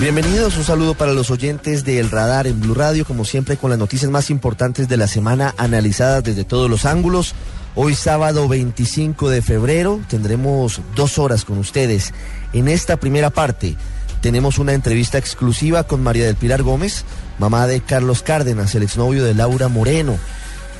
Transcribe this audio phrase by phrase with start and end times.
[0.00, 3.70] Bienvenidos, un saludo para los oyentes de El Radar en Blue Radio, como siempre con
[3.70, 7.34] las noticias más importantes de la semana analizadas desde todos los ángulos.
[7.74, 12.14] Hoy sábado 25 de febrero tendremos dos horas con ustedes.
[12.52, 13.74] En esta primera parte
[14.20, 17.04] tenemos una entrevista exclusiva con María del Pilar Gómez,
[17.40, 20.16] mamá de Carlos Cárdenas, el exnovio de Laura Moreno.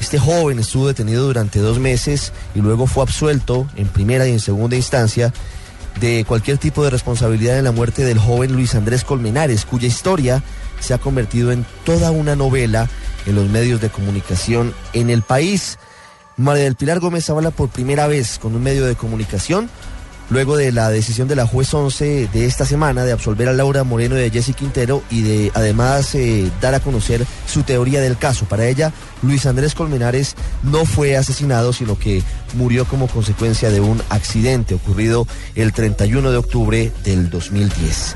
[0.01, 4.39] Este joven estuvo detenido durante dos meses y luego fue absuelto en primera y en
[4.39, 5.33] segunda instancia
[6.01, 10.43] de cualquier tipo de responsabilidad en la muerte del joven Luis Andrés Colmenares, cuya historia
[10.81, 12.89] se ha convertido en toda una novela
[13.27, 15.79] en los medios de comunicación en el país.
[16.37, 19.69] María del Pilar Gómez habla por primera vez con un medio de comunicación
[20.31, 23.85] luego de la decisión de la juez 11 de esta semana de absolver a Laura
[23.85, 28.47] Moreno a Jesse Quintero y de además eh, dar a conocer su teoría del caso.
[28.47, 32.23] Para ella, Luis Andrés Colmenares no fue asesinado, sino que
[32.55, 38.15] murió como consecuencia de un accidente ocurrido el 31 de octubre del 2010.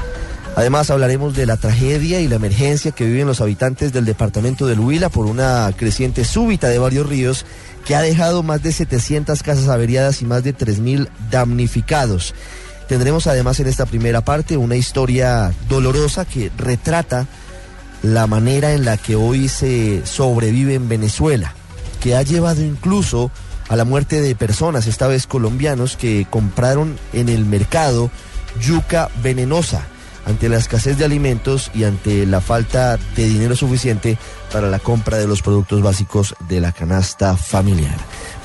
[0.54, 4.74] Además hablaremos de la tragedia y la emergencia que viven los habitantes del departamento de
[4.74, 7.46] Huila por una creciente súbita de varios ríos
[7.86, 12.34] que ha dejado más de 700 casas averiadas y más de 3.000 damnificados.
[12.86, 17.26] Tendremos además en esta primera parte una historia dolorosa que retrata
[18.02, 21.54] la manera en la que hoy se sobrevive en Venezuela,
[22.02, 23.30] que ha llevado incluso
[23.70, 28.10] a la muerte de personas, esta vez colombianos, que compraron en el mercado
[28.60, 29.86] yuca venenosa
[30.24, 34.18] ante la escasez de alimentos y ante la falta de dinero suficiente
[34.52, 37.96] para la compra de los productos básicos de la canasta familiar.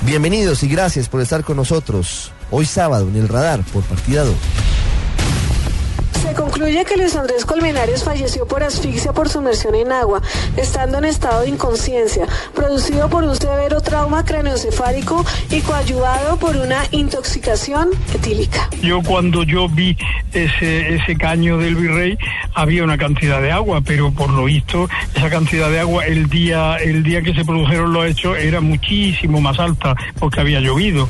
[0.02, 4.34] Bienvenidos y gracias por estar con nosotros hoy sábado en el radar por partida 2.
[6.38, 10.22] Concluye que Luis Andrés Colmenares falleció por asfixia por sumersión en agua,
[10.56, 16.84] estando en estado de inconsciencia, producido por un severo trauma craneoencefálico y coadyuvado por una
[16.92, 18.70] intoxicación etílica.
[18.80, 19.96] Yo cuando yo vi
[20.32, 22.16] ese, ese caño del virrey
[22.54, 26.76] había una cantidad de agua, pero por lo visto esa cantidad de agua el día,
[26.76, 31.08] el día que se produjeron los hechos era muchísimo más alta porque había llovido.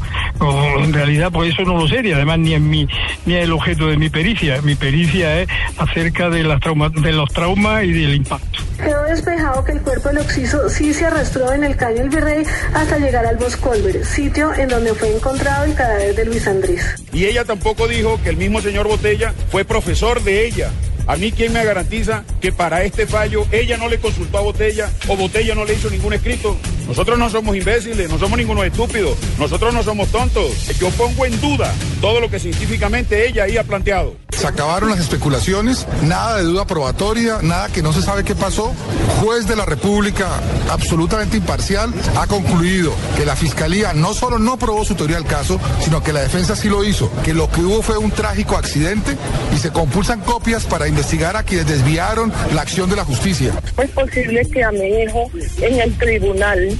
[0.78, 2.88] En realidad pues eso no lo sé y además ni en mi,
[3.26, 4.62] ni es el objeto de mi pericia.
[4.62, 8.60] Mi pericia es acerca de, las trauma, de los traumas y del impacto.
[8.82, 12.44] Quedó despejado que el cuerpo del occiso sí se arrastró en el caño del Virrey
[12.74, 16.94] hasta llegar al Boscolver, sitio en donde fue encontrado el cadáver de Luis Andrés.
[17.12, 20.70] Y ella tampoco dijo que el mismo señor Botella fue profesor de ella.
[21.08, 24.90] A mí, ¿quién me garantiza que para este fallo ella no le consultó a Botella
[25.08, 26.56] o Botella no le hizo ningún escrito?
[26.88, 30.66] Nosotros no somos imbéciles, no somos ningunos estúpidos, nosotros no somos tontos.
[30.81, 34.16] Yo pongo en duda todo lo que científicamente ella ahí ha planteado.
[34.31, 38.72] Se acabaron las especulaciones, nada de duda probatoria, nada que no se sabe qué pasó.
[39.21, 40.28] Juez de la República,
[40.71, 45.60] absolutamente imparcial, ha concluido que la Fiscalía no solo no probó su teoría del caso,
[45.81, 49.16] sino que la defensa sí lo hizo, que lo que hubo fue un trágico accidente
[49.53, 53.53] y se compulsan copias para investigar a quienes desviaron la acción de la justicia.
[53.76, 55.28] Es posible que a mi hijo
[55.60, 56.77] en el tribunal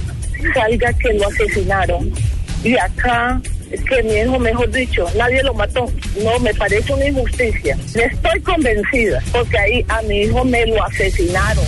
[0.53, 2.11] salga que lo asesinaron
[2.63, 3.41] y acá
[3.87, 5.85] que mi hijo, mejor dicho, nadie lo mató.
[6.23, 7.77] No, me parece una injusticia.
[7.93, 11.65] Estoy convencida porque ahí a mi hijo me lo asesinaron.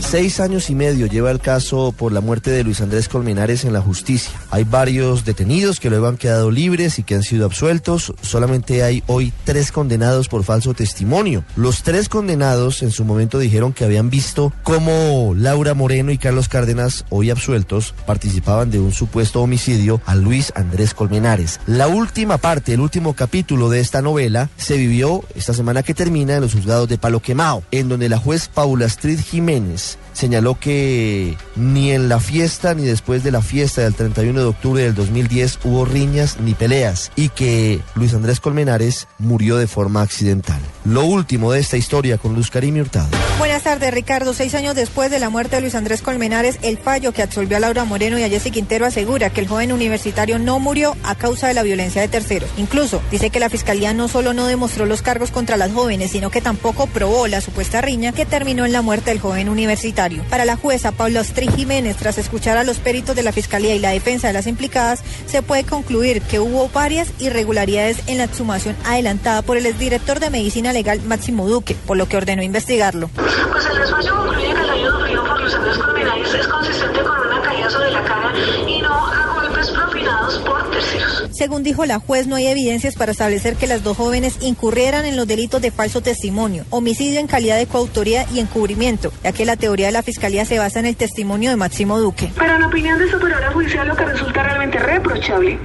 [0.00, 3.74] Seis años y medio lleva el caso por la muerte de Luis Andrés Colmenares en
[3.74, 4.32] la justicia.
[4.50, 8.14] Hay varios detenidos que luego han quedado libres y que han sido absueltos.
[8.22, 11.44] Solamente hay hoy tres condenados por falso testimonio.
[11.56, 16.48] Los tres condenados en su momento dijeron que habían visto cómo Laura Moreno y Carlos
[16.48, 21.60] Cárdenas, hoy absueltos, participaban de un supuesto homicidio a Luis Andrés Colmenares.
[21.66, 26.36] La última parte, el último capítulo de esta novela se vivió esta semana que termina
[26.36, 31.36] en los juzgados de Palo Quemao, en donde la juez Paula Astrid Jiménez señaló que
[31.54, 35.60] ni en la fiesta ni después de la fiesta del 31 de octubre del 2010
[35.64, 40.60] hubo riñas ni peleas y que Luis Andrés Colmenares murió de forma accidental.
[40.84, 43.08] Lo último de esta historia con Luz Karim Hurtado.
[43.38, 44.34] Buenas tardes, Ricardo.
[44.34, 47.60] Seis años después de la muerte de Luis Andrés Colmenares, el fallo que absolvió a
[47.60, 51.48] Laura Moreno y a Jesse Quintero asegura que el joven universitario no murió a causa
[51.48, 52.50] de la violencia de terceros.
[52.56, 56.30] Incluso dice que la fiscalía no solo no demostró los cargos contra las jóvenes, sino
[56.30, 60.24] que tampoco probó la supuesta riña que terminó en la muerte del joven universitario universitario.
[60.28, 63.78] Para la jueza Paula Ostri Jiménez, tras escuchar a los peritos de la Fiscalía y
[63.78, 68.76] la defensa de las implicadas, se puede concluir que hubo varias irregularidades en la exhumación
[68.84, 73.08] adelantada por el exdirector de Medicina Legal Máximo Duque, por lo que ordenó investigarlo.
[73.14, 77.18] Pues el despacho concluye que el ayudo frío por los años criminales es consistente con
[77.20, 78.32] una caída sobre la cara
[78.66, 81.17] y no a golpes propinados por terceros.
[81.32, 85.16] Según dijo la juez, no hay evidencias para establecer que las dos jóvenes incurrieran en
[85.16, 89.56] los delitos de falso testimonio, homicidio en calidad de coautoría y encubrimiento, ya que la
[89.56, 92.30] teoría de la Fiscalía se basa en el testimonio de Máximo Duque.
[92.36, 95.58] Pero en opinión de superiora judicial lo que resulta realmente reprochable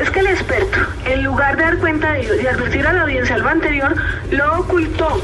[0.00, 3.02] es que el experto, en lugar de dar cuenta de ello y advertir a la
[3.02, 3.94] audiencia algo anterior,
[4.30, 5.22] lo ocultó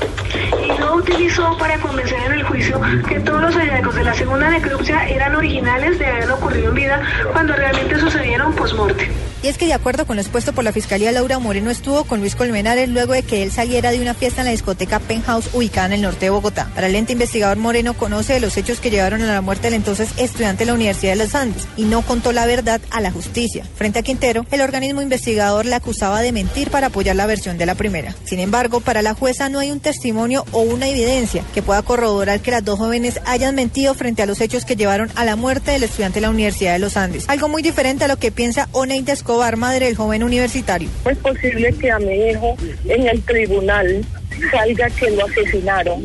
[0.65, 4.51] y no utilizó para convencer en el juicio que todos los hallazgos de la segunda
[4.51, 7.01] necropsia eran originales de haber ocurrido en vida
[7.33, 9.11] cuando realmente sucedieron post-morte.
[9.47, 12.19] Y es que de acuerdo con lo expuesto por la Fiscalía, Laura Moreno estuvo con
[12.19, 15.87] Luis Colmenares luego de que él saliera de una fiesta en la discoteca Penthouse ubicada
[15.87, 16.69] en el norte de Bogotá.
[16.75, 19.75] Para el ente investigador Moreno conoce de los hechos que llevaron a la muerte del
[19.75, 23.13] entonces estudiante de la Universidad de los Andes y no contó la verdad a la
[23.13, 23.65] justicia.
[23.77, 27.67] Frente a Quintero, el organismo investigador le acusaba de mentir para apoyar la versión de
[27.67, 28.17] la primera.
[28.25, 32.41] Sin embargo, para la jueza no hay un testimonio o una evidencia que pueda corroborar
[32.41, 35.71] que las dos jóvenes hayan mentido frente a los hechos que llevaron a la muerte
[35.71, 37.27] del estudiante de la Universidad de los Andes.
[37.29, 40.89] Algo muy diferente a lo que piensa Oneida Escobar, madre del joven universitario.
[41.05, 42.57] Es posible que a mi hijo
[42.87, 44.05] en el tribunal
[44.51, 46.05] salga que lo asesinaron.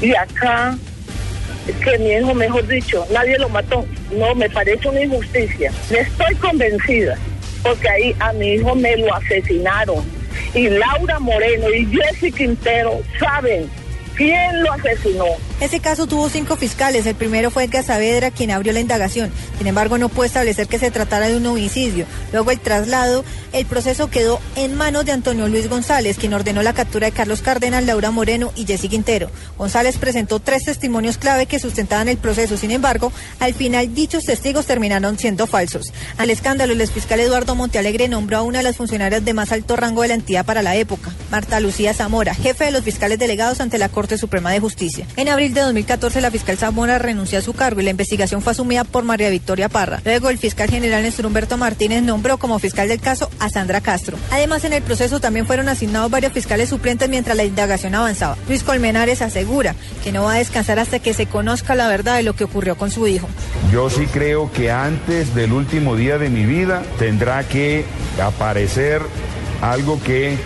[0.00, 0.76] Y acá,
[1.82, 3.84] que mi hijo, mejor dicho, nadie lo mató.
[4.12, 5.72] No, me parece una injusticia.
[5.90, 7.16] Estoy convencida,
[7.62, 10.04] porque ahí a mi hijo me lo asesinaron.
[10.54, 13.68] Y Laura Moreno y Jesse Quintero saben
[14.16, 15.26] quién lo asesinó.
[15.58, 17.06] Ese caso tuvo cinco fiscales.
[17.06, 19.30] El primero fue Edgar Saavedra, quien abrió la indagación.
[19.56, 22.04] Sin embargo, no puede establecer que se tratara de un homicidio.
[22.32, 26.74] Luego el traslado, el proceso quedó en manos de Antonio Luis González, quien ordenó la
[26.74, 29.30] captura de Carlos Cárdenas, Laura Moreno y Jessy Quintero.
[29.56, 32.56] González presentó tres testimonios clave que sustentaban el proceso.
[32.58, 33.10] Sin embargo,
[33.40, 35.92] al final dichos testigos terminaron siendo falsos.
[36.18, 39.76] Al escándalo, el fiscal Eduardo Montealegre nombró a una de las funcionarias de más alto
[39.76, 43.60] rango de la entidad para la época, Marta Lucía Zamora, jefe de los fiscales delegados
[43.60, 45.06] ante la Corte Suprema de Justicia.
[45.16, 48.52] En abril de 2014, la fiscal Zamora renunció a su cargo y la investigación fue
[48.52, 50.00] asumida por María Victoria Parra.
[50.04, 54.16] Luego, el fiscal general Néstor Humberto Martínez nombró como fiscal del caso a Sandra Castro.
[54.30, 58.36] Además, en el proceso también fueron asignados varios fiscales suplentes mientras la indagación avanzaba.
[58.48, 62.22] Luis Colmenares asegura que no va a descansar hasta que se conozca la verdad de
[62.22, 63.28] lo que ocurrió con su hijo.
[63.72, 67.84] Yo sí creo que antes del último día de mi vida tendrá que
[68.22, 69.02] aparecer
[69.60, 70.36] algo que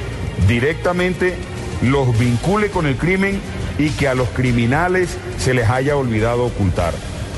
[0.49, 1.35] directamente
[1.83, 3.41] los vincule con el crimen
[3.81, 6.93] y que a los criminales se les haya olvidado ocultar.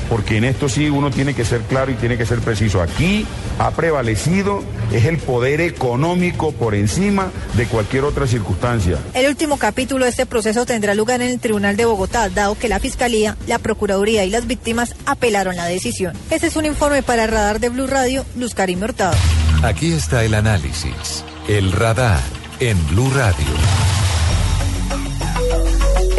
[0.09, 2.81] Porque en esto sí uno tiene que ser claro y tiene que ser preciso.
[2.81, 3.25] Aquí
[3.57, 4.61] ha prevalecido
[4.91, 8.97] es el poder económico por encima de cualquier otra circunstancia.
[9.13, 12.69] El último capítulo de este proceso tendrá lugar en el Tribunal de Bogotá, dado que
[12.69, 16.13] la Fiscalía, la Procuraduría y las víctimas apelaron la decisión.
[16.29, 19.15] Ese es un informe para el radar de Blue Radio, Luz Karim Hurtado.
[19.63, 22.21] Aquí está el análisis, el radar
[22.59, 23.82] en Blue Radio.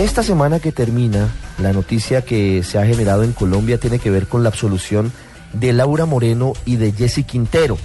[0.05, 4.27] Esta semana que termina, la noticia que se ha generado en Colombia tiene que ver
[4.27, 5.11] con la absolución
[5.55, 7.79] de Laura Moreno y de Jessy Quintero.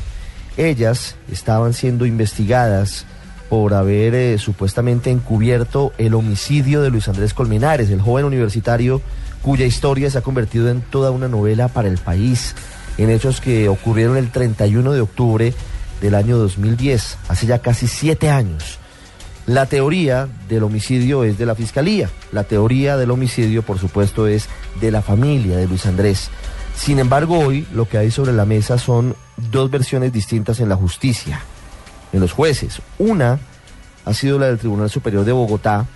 [0.58, 3.06] Ellas estaban siendo investigadas
[3.48, 9.02] por haber eh, supuestamente encubierto el homicidio de Luis Andrés Colmenares, el joven universitario
[9.42, 12.54] cuya historia se ha convertido en toda una novela para el país,
[12.98, 15.54] en hechos que ocurrieron el 31 de octubre
[16.02, 18.78] del año 2010, hace ya casi siete años.
[19.50, 24.48] La teoría del homicidio es de la fiscalía, la teoría del homicidio por supuesto es
[24.80, 26.30] de la familia de Luis Andrés.
[26.76, 29.16] Sin embargo, hoy lo que hay sobre la mesa son
[29.50, 31.42] dos versiones distintas en la justicia,
[32.14, 32.80] en los jueces.
[33.00, 33.40] Una
[34.06, 35.88] ha sido la del Tribunal Superior de Bogotá,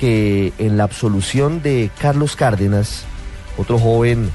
[0.00, 3.04] que en la absolución de Carlos Cárdenas,
[3.58, 4.30] otro joven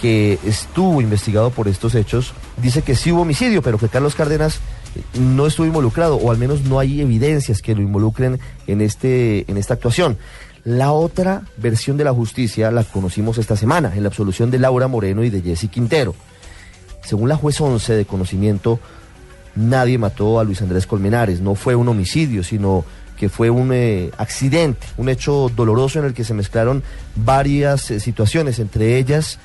[0.00, 4.58] que estuvo investigado por estos hechos, dice que sí hubo homicidio, pero que Carlos Cárdenas
[5.18, 9.56] no estuvo involucrado, o al menos no hay evidencias que lo involucren en, este, en
[9.56, 10.18] esta actuación.
[10.64, 14.88] La otra versión de la justicia la conocimos esta semana, en la absolución de Laura
[14.88, 16.14] Moreno y de Jesse Quintero.
[17.02, 18.78] Según la juez 11 de conocimiento,
[19.54, 22.84] nadie mató a Luis Andrés Colmenares, no fue un homicidio, sino
[23.16, 26.82] que fue un eh, accidente, un hecho doloroso en el que se mezclaron
[27.16, 29.38] varias eh, situaciones, entre ellas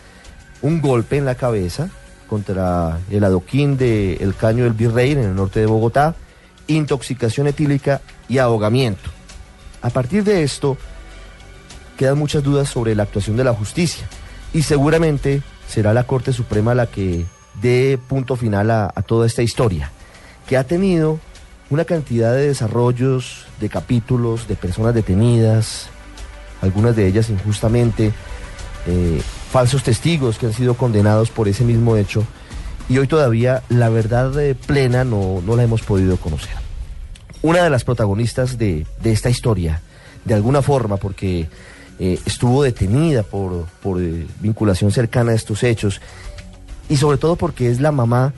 [0.62, 1.90] un golpe en la cabeza
[2.28, 6.16] contra el adoquín del caño del Virrey en el norte de Bogotá,
[6.68, 9.10] intoxicación etílica y ahogamiento.
[9.82, 10.78] A partir de esto,
[11.98, 14.08] quedan muchas dudas sobre la actuación de la justicia
[14.54, 17.26] y seguramente será la Corte Suprema la que
[17.62, 19.92] dé punto final a, a toda esta historia,
[20.48, 21.20] que ha tenido
[21.70, 25.88] una cantidad de desarrollos, de capítulos, de personas detenidas,
[26.62, 28.12] algunas de ellas injustamente,
[28.88, 29.22] eh,
[29.56, 32.26] falsos testigos que han sido condenados por ese mismo hecho
[32.90, 36.56] y hoy todavía la verdad eh, plena no, no, la hemos podido conocer.
[37.42, 39.80] Una de las protagonistas de, de esta historia,
[40.26, 41.48] de alguna forma, porque
[42.00, 46.02] eh, estuvo detenida por, por eh, vinculación cercana a estos hechos
[46.90, 48.34] y sobre todo porque es la mamá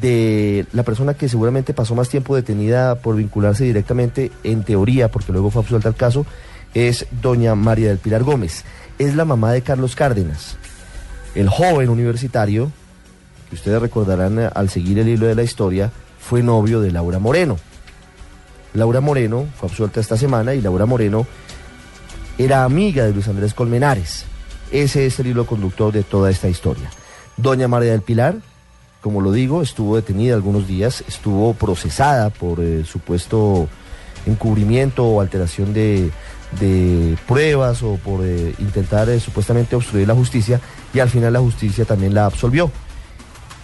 [0.00, 5.32] de la persona que seguramente pasó más tiempo detenida por vincularse directamente, en teoría, porque
[5.32, 6.24] luego fue absuelta el caso,
[6.74, 8.64] es doña María del Pilar Gómez.
[8.98, 10.56] Es la mamá de Carlos Cárdenas,
[11.34, 12.70] el joven universitario,
[13.48, 17.18] que ustedes recordarán eh, al seguir el hilo de la historia, fue novio de Laura
[17.18, 17.58] Moreno.
[18.72, 21.26] Laura Moreno fue absuelta esta semana y Laura Moreno
[22.38, 24.24] era amiga de Luis Andrés Colmenares.
[24.70, 26.90] Ese es el hilo conductor de toda esta historia.
[27.36, 28.36] Doña María del Pilar,
[29.00, 33.68] como lo digo, estuvo detenida algunos días, estuvo procesada por eh, supuesto
[34.26, 36.10] encubrimiento o alteración de,
[36.60, 40.60] de pruebas o por eh, intentar eh, supuestamente obstruir la justicia
[40.92, 42.70] y al final la justicia también la absolvió.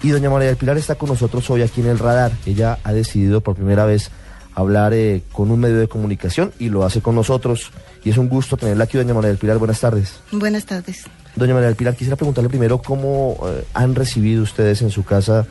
[0.03, 2.33] Y doña María del Pilar está con nosotros hoy aquí en el radar.
[2.47, 4.11] Ella ha decidido por primera vez
[4.55, 7.71] hablar eh, con un medio de comunicación y lo hace con nosotros.
[8.03, 9.59] Y es un gusto tenerla aquí, doña María del Pilar.
[9.59, 10.21] Buenas tardes.
[10.33, 11.05] Buenas tardes.
[11.37, 13.39] Doña María del Pilar, quisiera preguntarle primero cómo
[13.75, 15.47] han recibido ustedes en su casa,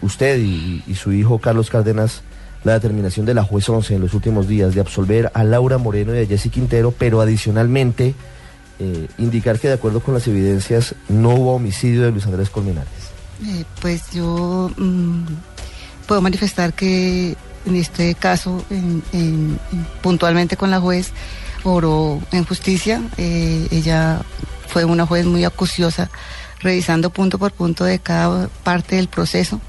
[0.00, 2.22] usted y, y su hijo Carlos Cárdenas,
[2.64, 6.14] la determinación de la juez 11 en los últimos días de absolver a Laura Moreno
[6.14, 8.14] y a Jessy Quintero, pero adicionalmente
[8.80, 12.88] eh, indicar que de acuerdo con las evidencias no hubo homicidio de Luis Andrés Colmenares.
[13.46, 15.22] Eh, pues yo mm,
[16.06, 21.12] puedo manifestar que en este caso, en- en- en- puntualmente con la juez,
[21.64, 23.02] oró en justicia.
[23.16, 24.20] Eh, ella
[24.68, 26.10] fue una juez muy acuciosa,
[26.60, 29.60] revisando punto por punto de cada parte del proceso.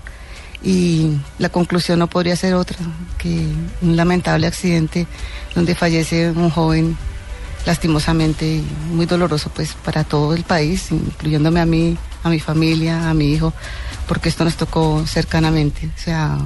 [0.65, 2.77] Y la conclusión no podría ser otra
[3.19, 3.47] que
[3.81, 5.05] un lamentable accidente
[5.53, 6.97] donde fallece un joven
[7.65, 13.13] lastimosamente muy doloroso pues para todo el país, incluyéndome a mí, a mi familia, a
[13.13, 13.53] mi hijo,
[14.07, 15.89] porque esto nos tocó cercanamente.
[15.95, 16.37] O sea,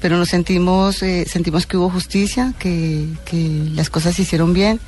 [0.00, 4.80] pero nos sentimos, eh, sentimos que hubo justicia, que, que las cosas se hicieron bien,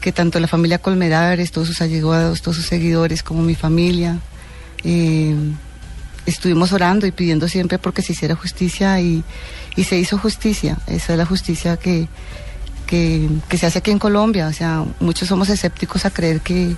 [0.00, 4.18] que tanto la familia Colmenares, todos sus allegados, todos sus seguidores, como mi familia,
[4.84, 5.34] eh,
[6.26, 9.22] estuvimos orando y pidiendo siempre porque se hiciera justicia y,
[9.76, 10.78] y se hizo justicia.
[10.86, 12.08] Esa es la justicia que,
[12.86, 13.28] que,
[13.58, 14.46] se hace aquí en Colombia.
[14.48, 16.76] O sea, muchos somos escépticos a creer que,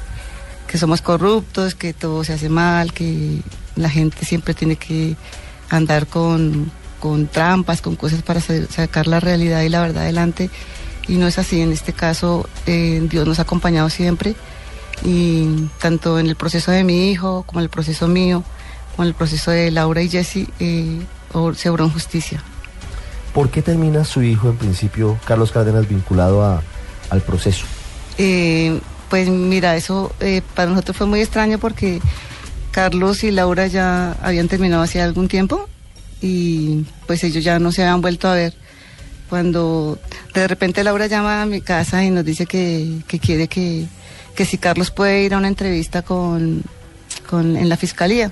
[0.66, 3.40] que somos corruptos, que todo se hace mal, que
[3.76, 5.16] la gente siempre tiene que
[5.68, 10.50] andar con, con trampas, con cosas para sa- sacar la realidad y la verdad adelante.
[11.08, 11.60] Y no es así.
[11.60, 14.34] En este caso, eh, Dios nos ha acompañado siempre.
[15.04, 18.42] Y tanto en el proceso de mi hijo, como en el proceso mío,
[18.96, 21.00] como en el proceso de Laura y Jesse, eh,
[21.54, 22.42] se obró en justicia.
[23.34, 26.62] ¿Por qué termina su hijo, en principio, Carlos Cárdenas, vinculado a-
[27.10, 27.66] al proceso?
[28.16, 32.00] Eh, pues mira, eso eh, para nosotros fue muy extraño porque
[32.70, 35.68] Carlos y Laura ya habían terminado hace algún tiempo
[36.22, 38.54] y pues ellos ya no se habían vuelto a ver.
[39.28, 39.98] Cuando
[40.34, 43.86] de repente Laura llama a mi casa y nos dice que, que quiere que,
[44.34, 46.62] que si Carlos puede ir a una entrevista con,
[47.28, 48.30] con en la fiscalía.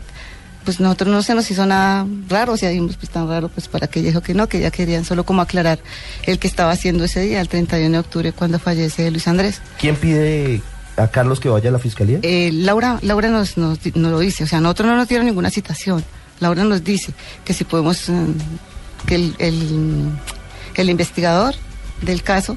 [0.64, 3.68] Pues nosotros no se nos hizo nada raro, o sea, dijimos pues tan raro, pues
[3.68, 5.78] para que dijo que no, que ya querían solo como aclarar
[6.24, 9.60] el que estaba haciendo ese día, el 31 de octubre, cuando fallece Luis Andrés.
[9.78, 10.62] ¿Quién pide
[10.96, 12.20] a Carlos que vaya a la fiscalía?
[12.22, 15.50] Eh, Laura, Laura nos, nos, nos lo dice, o sea, nosotros no nos dieron ninguna
[15.50, 16.04] citación.
[16.40, 17.12] Laura nos dice
[17.44, 18.32] que si podemos, mm,
[19.06, 20.10] que el, el,
[20.76, 21.54] el investigador
[22.02, 22.56] del caso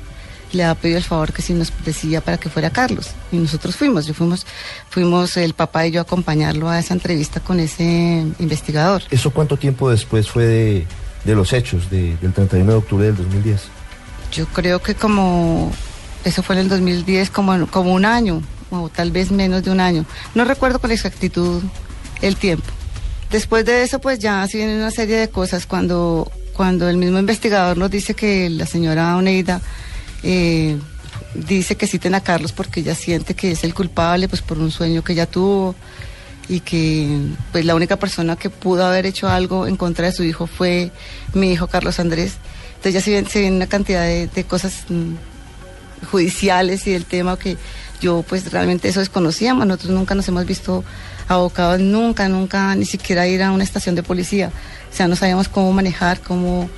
[0.54, 3.10] le ha pedido el favor que si nos decía para que fuera Carlos.
[3.32, 4.46] Y nosotros fuimos, yo fuimos,
[4.90, 9.04] fuimos el papá y yo a acompañarlo a esa entrevista con ese investigador.
[9.12, 10.88] ¿Eso cuánto tiempo después fue de,
[11.26, 13.62] de los hechos de- del 31 de octubre del 2010?
[14.32, 15.72] Yo creo que como,
[16.26, 19.80] eso fue en el 2010, como, como un año, o tal vez menos de un
[19.80, 20.06] año.
[20.36, 21.62] No recuerdo con exactitud
[22.22, 22.66] el tiempo.
[23.32, 25.66] Después de eso, pues ya se viene una serie de cosas.
[25.66, 29.62] Cuando, cuando el mismo investigador nos dice que la señora Oneida
[30.30, 30.78] eh,
[31.34, 34.72] dice que citen a Carlos porque ella siente que es el culpable, pues por un
[34.72, 35.74] sueño que ella tuvo
[36.50, 37.08] y que
[37.54, 40.92] pues la única persona que pudo haber hecho algo en contra de su hijo fue
[41.34, 42.34] mi hijo Carlos Andrés.
[42.72, 45.14] Entonces ya se viene, se viene una cantidad de, de cosas mm,
[46.12, 47.56] judiciales y del tema que
[48.02, 49.66] yo pues realmente eso desconocíamos.
[49.66, 50.84] Nosotros nunca nos hemos visto
[51.30, 54.52] abocados, nunca, nunca, ni siquiera ir a una estación de policía.
[54.92, 56.70] O sea, no sabíamos cómo manejar, cómo,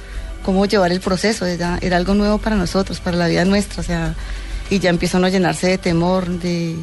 [0.44, 1.46] cómo llevar el proceso.
[1.46, 3.82] Era, era algo nuevo para nosotros, para la vida nuestra.
[3.82, 4.16] O sea,
[4.70, 6.76] y ya empieza uno a llenarse de temor, de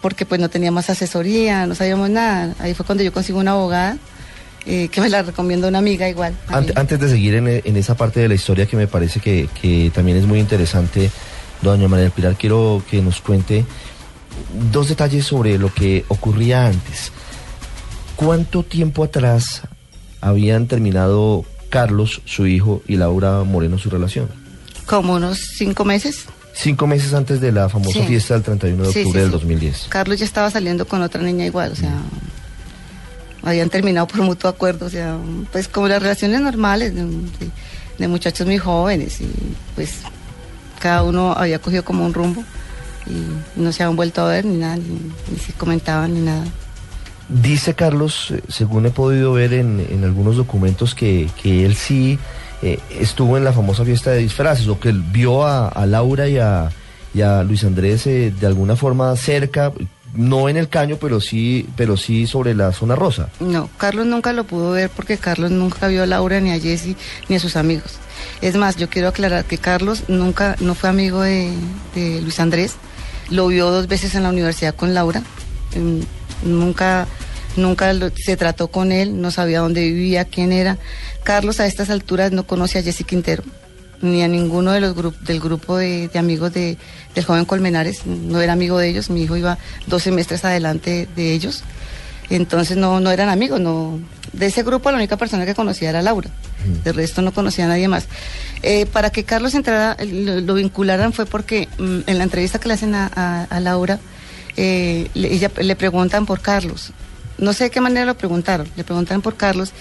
[0.00, 2.54] porque pues no teníamos asesoría, no sabíamos nada.
[2.60, 3.96] Ahí fue cuando yo consigo una abogada,
[4.64, 6.34] eh, que me la recomiendo una amiga igual.
[6.48, 9.90] antes de seguir en, en esa parte de la historia que me parece que, que
[9.94, 11.10] también es muy interesante,
[11.62, 13.64] doña María del Pilar, quiero que nos cuente
[14.70, 17.10] dos detalles sobre lo que ocurría antes.
[18.16, 19.62] ¿Cuánto tiempo atrás
[20.20, 24.28] habían terminado Carlos, su hijo, y Laura Moreno su relación?
[24.86, 26.24] Como unos cinco meses.
[26.54, 28.06] Cinco meses antes de la famosa Sí.
[28.06, 29.32] fiesta del 31 de octubre sí, del sí.
[29.32, 29.86] 2010.
[29.90, 31.92] Carlos ya estaba saliendo con otra niña igual, o sea,
[33.42, 35.18] habían terminado por mutuo acuerdo, o sea,
[35.52, 37.50] pues como las relaciones normales de, de-
[37.98, 39.28] de muchachos muy jóvenes y
[39.74, 39.94] pues
[40.80, 42.44] cada uno había cogido como un rumbo
[43.06, 46.44] y no se habían vuelto a ver ni nada, ni, ni se comentaban ni nada.
[47.28, 52.18] Dice Carlos, eh, según he podido ver en, en algunos documentos, que, que él sí
[52.62, 56.38] eh, estuvo en la famosa fiesta de disfraces, o que él vio a, Laura y
[56.38, 56.70] a,
[57.22, 59.72] a Luis Andrés eh, de alguna forma cerca,
[60.14, 63.28] no en el caño, pero sí, pero sí sobre la zona rosa.
[63.40, 66.96] No, Carlos nunca lo pudo ver porque Carlos nunca vio a Laura ni a Jesse
[67.28, 67.98] ni a sus amigos.
[68.40, 71.50] Es más, yo quiero aclarar que Carlos nunca no fue amigo de,
[71.94, 72.76] de Luis Andrés.
[73.30, 75.22] Lo vio dos veces en la universidad con Laura.
[76.46, 77.06] Nunca,
[77.56, 80.78] nunca lo- se trató con él, no sabía dónde vivía, quién era.
[81.24, 83.42] Carlos a estas alturas no conoce a Jesse Quintero
[84.02, 86.76] ni a ninguno de los del grupo de, de amigos de,
[87.14, 88.04] del joven Colmenares.
[88.06, 89.08] No era amigo de ellos.
[89.10, 91.62] Mi hijo iba dos semestres adelante de ellos.
[92.28, 93.98] Entonces no, no eran amigos, no.
[94.32, 96.28] De ese grupo la única persona que conocía era Laura.
[96.84, 98.06] De resto no conocía a nadie más.
[98.62, 102.68] Eh, para que Carlos entrara, lo, lo vincularan fue porque mm, en la entrevista que
[102.68, 103.98] le hacen a, a- a Laura,
[104.56, 106.92] eh, le, ella- le preguntan por Carlos.
[107.38, 109.72] No sé de qué manera lo preguntaron, le preguntan por Carlos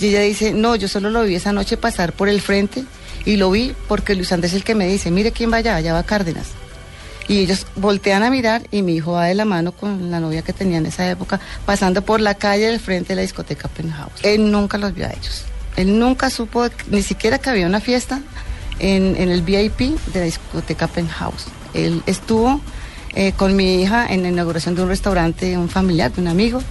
[0.00, 2.84] y ella dice, no, yo solo lo vi esa noche pasar por el frente
[3.26, 5.76] y lo vi porque Luis Andrés es el que me dice, mire quién va allá,
[5.76, 6.46] allá va Cárdenas.
[7.28, 10.40] Y ellos voltean a mirar y mi hijo va de la mano con la novia
[10.42, 14.12] que tenía en esa época, pasando por la calle del frente de la discoteca Penthouse.
[14.22, 15.44] Él nunca los vio a ellos.
[15.76, 18.20] Él nunca supo ni siquiera que había una fiesta
[18.78, 21.44] en, en el VIP de la discoteca Penthouse.
[21.74, 22.60] Él estuvo
[23.14, 26.62] eh, con mi hija en la inauguración de un restaurante, un familiar, un amigo.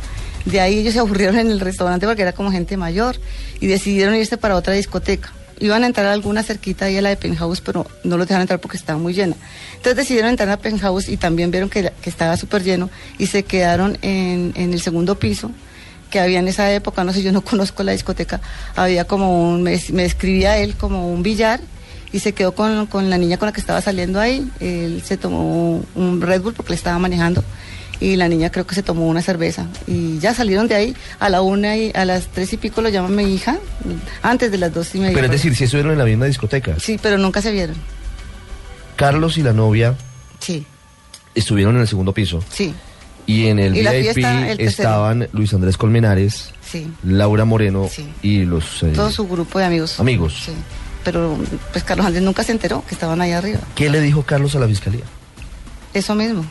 [0.45, 3.17] De ahí ellos se aburrieron en el restaurante porque era como gente mayor
[3.59, 5.31] y decidieron irse para otra discoteca.
[5.59, 8.41] Iban a entrar a alguna cerquita ahí a la de Penthouse, pero no los dejaron
[8.41, 9.35] entrar porque estaba muy llena.
[9.75, 13.43] Entonces decidieron entrar a Penthouse y también vieron que, que estaba súper lleno y se
[13.43, 15.51] quedaron en, en el segundo piso
[16.11, 18.41] que había en esa época, no sé, yo no conozco la discoteca,
[18.75, 21.61] había como un, me, me describía él como un billar
[22.13, 25.17] y se quedó con, con la niña con la que estaba saliendo ahí, él se
[25.17, 27.43] tomó un Red Bull porque le estaba manejando
[27.99, 31.29] y la niña creo que se tomó una cerveza y ya salieron de ahí a
[31.29, 33.59] la una y a las tres y pico lo llama mi hija
[34.23, 36.75] antes de las dos y media Pero es decir, si estuvieron en la misma discoteca.
[36.79, 37.75] sí pero nunca se vieron
[38.95, 39.95] Carlos y la novia
[40.39, 40.65] sí
[41.35, 42.43] estuvieron en el segundo piso.
[42.51, 42.73] sí
[43.25, 44.69] Y en el Y VIP fiesta, el tercero.
[44.69, 48.07] estaban Luis Andrés Colmenares, sí Laura Moreno Sí.
[48.21, 48.83] y los...
[48.83, 50.41] eh, todo su grupo de amigos Amigos.
[50.45, 50.51] sí
[51.03, 51.37] pero
[51.71, 54.59] pues Carlos Andrés nunca se enteró que estaban ahí arriba ¿Qué le dijo Carlos a
[54.59, 55.01] la fiscalía?
[55.93, 56.45] eso mismo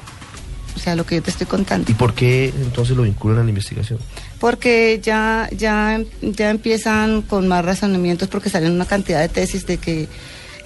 [0.76, 3.42] o sea lo que yo te estoy contando ¿Y por qué entonces lo vinculan a
[3.44, 3.98] la investigación?
[4.38, 9.78] porque ya ya ya empiezan con más razonamientos porque salen una cantidad de tesis de
[9.78, 10.08] que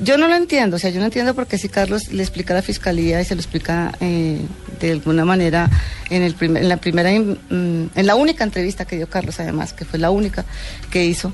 [0.00, 2.56] yo no lo entiendo, o sea, yo no entiendo porque si Carlos le explica a
[2.56, 4.40] la fiscalía y se lo explica eh,
[4.80, 5.70] de alguna manera
[6.10, 9.72] en el primer- en la primera mm, en la única entrevista que dio Carlos además,
[9.72, 10.44] que fue la única
[10.90, 11.32] que hizo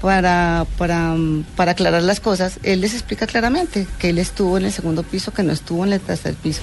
[0.00, 1.14] para, para,
[1.56, 5.32] para aclarar las cosas, él les explica claramente que él estuvo en el segundo piso,
[5.32, 6.62] que no estuvo en el tercer piso,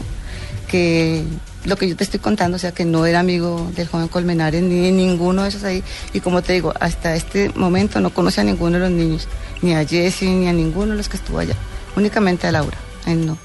[0.68, 1.24] que
[1.66, 4.62] lo que yo te estoy contando, o sea, que no era amigo del joven Colmenares
[4.62, 5.84] ni de ninguno de esos ahí.
[6.14, 9.28] Y como te digo, hasta este momento no conoce a ninguno de los niños,
[9.62, 11.56] ni a Jesse, ni a ninguno de los que estuvo allá,
[11.96, 13.38] únicamente a Laura, él no.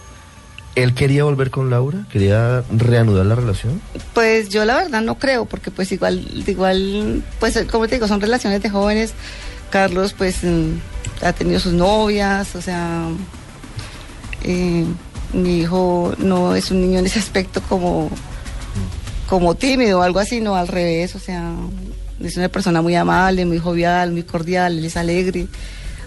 [0.74, 2.04] ¿Él quería volver con Laura?
[2.08, 3.80] ¿Quería reanudar la relación?
[4.14, 8.20] Pues yo la verdad no creo, porque pues igual, igual, pues como te digo, son
[8.20, 9.12] relaciones de jóvenes.
[9.68, 10.72] Carlos pues mm,
[11.22, 13.08] ha tenido sus novias, o sea,
[14.44, 14.84] eh,
[15.32, 18.10] mi hijo no es un niño en ese aspecto como,
[19.28, 21.52] como tímido o algo así, no, al revés, o sea,
[22.22, 25.46] es una persona muy amable, muy jovial, muy cordial, él es alegre.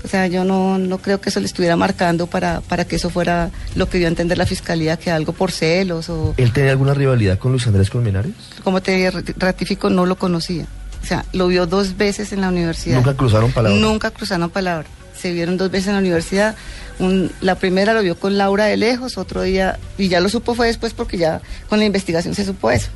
[0.04, 3.12] O sea, yo no, no creo que eso le estuviera marcando para, para que eso
[3.12, 6.71] fuera lo que dio a entender la fiscalía, que algo por celos o, ¿Él tenía
[6.71, 8.34] alguna rivalidad con Luis Andrés Colmenares?
[8.63, 10.65] como te ratifico, no lo conocía.
[11.01, 12.97] O sea, lo vio dos veces en la universidad.
[12.97, 13.81] ¿Nunca cruzaron palabras?
[13.81, 14.87] Nunca cruzaron palabra.
[15.19, 16.55] Se vieron dos veces en la universidad.
[16.99, 20.53] Un- la primera lo vio con Laura de lejos, otro día, y ya lo supo
[20.55, 22.89] fue después porque ya con la investigación se supo eso.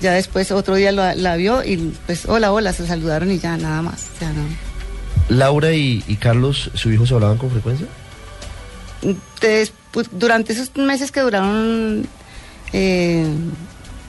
[0.00, 1.76] Ya después otro día lo- la vio y
[2.06, 4.06] pues hola, hola, se saludaron y ya nada más.
[4.16, 4.42] O sea, no.
[5.28, 7.86] ¿Laura y, y Carlos, su hijo, se hablaban con frecuencia?
[9.40, 12.06] Des- pues, durante esos meses que duraron,
[12.72, 13.26] eh,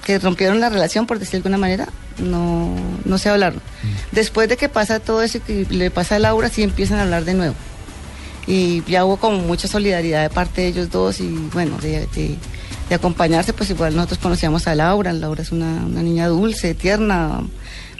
[0.05, 1.87] que rompieron la relación, por decir de alguna manera,
[2.19, 3.61] no, no se hablaron.
[4.11, 7.03] Después de que pasa todo eso y que le pasa a Laura, sí empiezan a
[7.03, 7.55] hablar de nuevo.
[8.47, 12.35] Y ya hubo como mucha solidaridad de parte de ellos dos y bueno, de, de-
[12.89, 15.13] de acompañarse, pues igual nosotros conocíamos a Laura.
[15.13, 17.41] Laura es una, una niña dulce, tierna,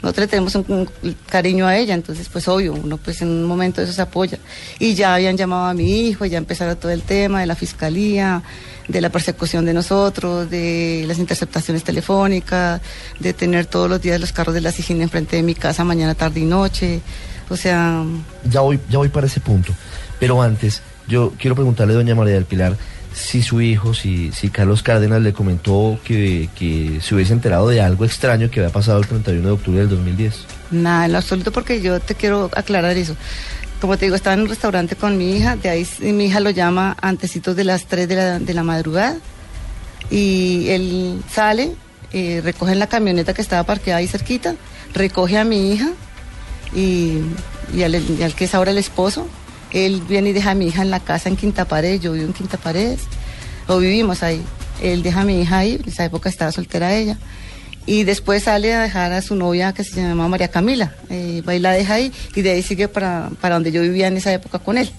[0.02, 3.44] nosotros le tenemos un, un cariño a ella, entonces pues obvio, uno pues en un
[3.44, 4.38] momento eso se apoya.
[4.78, 8.42] Y ya habían llamado a mi hijo, ya empezaron todo el tema de la fiscalía,
[8.88, 12.80] de la persecución de nosotros, de las interceptaciones telefónicas,
[13.18, 16.14] de tener todos los días los carros de la SIGIN enfrente de mi casa mañana,
[16.14, 17.00] tarde y noche.
[17.48, 18.04] O sea,
[18.48, 19.72] Ya voy, ya voy para ese punto.
[20.18, 22.76] Pero antes, yo quiero preguntarle, doña María del Pilar,
[23.12, 27.80] si su hijo, si, si Carlos Cárdenas le comentó que, que se hubiese enterado de
[27.80, 30.34] algo extraño que había pasado el 31 de octubre del 2010.
[30.70, 33.14] Nada, en lo absoluto, porque yo te quiero aclarar eso.
[33.82, 36.50] Como te digo, estaba en un restaurante con mi hija, de ahí mi hija lo
[36.50, 39.16] llama antecitos de las 3 de la, de la madrugada
[40.08, 41.74] y él sale,
[42.12, 44.54] eh, recoge en la camioneta que estaba parqueada ahí cerquita,
[44.94, 45.90] recoge a mi hija
[46.72, 47.22] y,
[47.74, 49.26] y al, y al que es ahora el esposo,
[49.72, 52.26] él viene y deja a mi hija en la casa en Quinta Pared, yo vivo
[52.26, 53.00] en Quinta Paredes,
[53.66, 54.42] o vivimos ahí.
[54.80, 57.18] Él deja a mi hija ahí, en esa época estaba soltera ella.
[57.86, 60.94] Y después sale a dejar a su novia que se llama María Camila.
[61.10, 64.16] Eh, y la deja ahí y de ahí sigue para, para donde yo vivía en
[64.16, 64.90] esa época con él.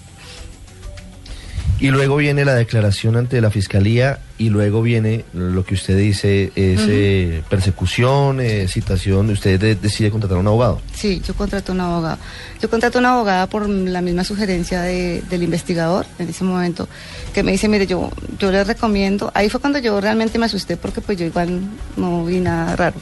[1.84, 6.50] Y luego viene la declaración ante la fiscalía y luego viene lo que usted dice
[6.56, 9.28] es eh, persecución, eh, citación.
[9.28, 10.80] Usted de- decide contratar a un abogado.
[10.94, 12.18] Sí, yo contrato una abogada.
[12.62, 16.88] Yo contrato una abogada por la misma sugerencia de- del investigador en ese momento,
[17.34, 20.78] que me dice, mire, yo, yo le recomiendo, ahí fue cuando yo realmente me asusté
[20.78, 21.60] porque pues yo igual
[21.98, 22.96] no vi nada raro.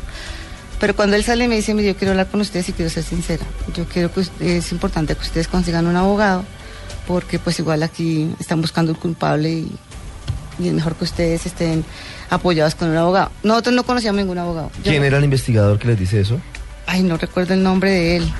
[0.80, 2.90] Pero cuando él sale y me dice, mire, yo quiero hablar con ustedes y quiero
[2.90, 3.44] ser sincera.
[3.76, 6.44] Yo quiero que usted- es importante que ustedes consigan un abogado,
[7.12, 9.72] porque pues igual aquí están buscando el culpable y,
[10.58, 11.84] y es mejor que ustedes estén
[12.30, 13.30] apoyados con un abogado.
[13.42, 14.70] Nosotros no conocíamos ningún abogado.
[14.82, 16.40] ¿Quién era el investigador que les dice eso?
[16.86, 18.32] Ay, no recuerdo el nombre de él.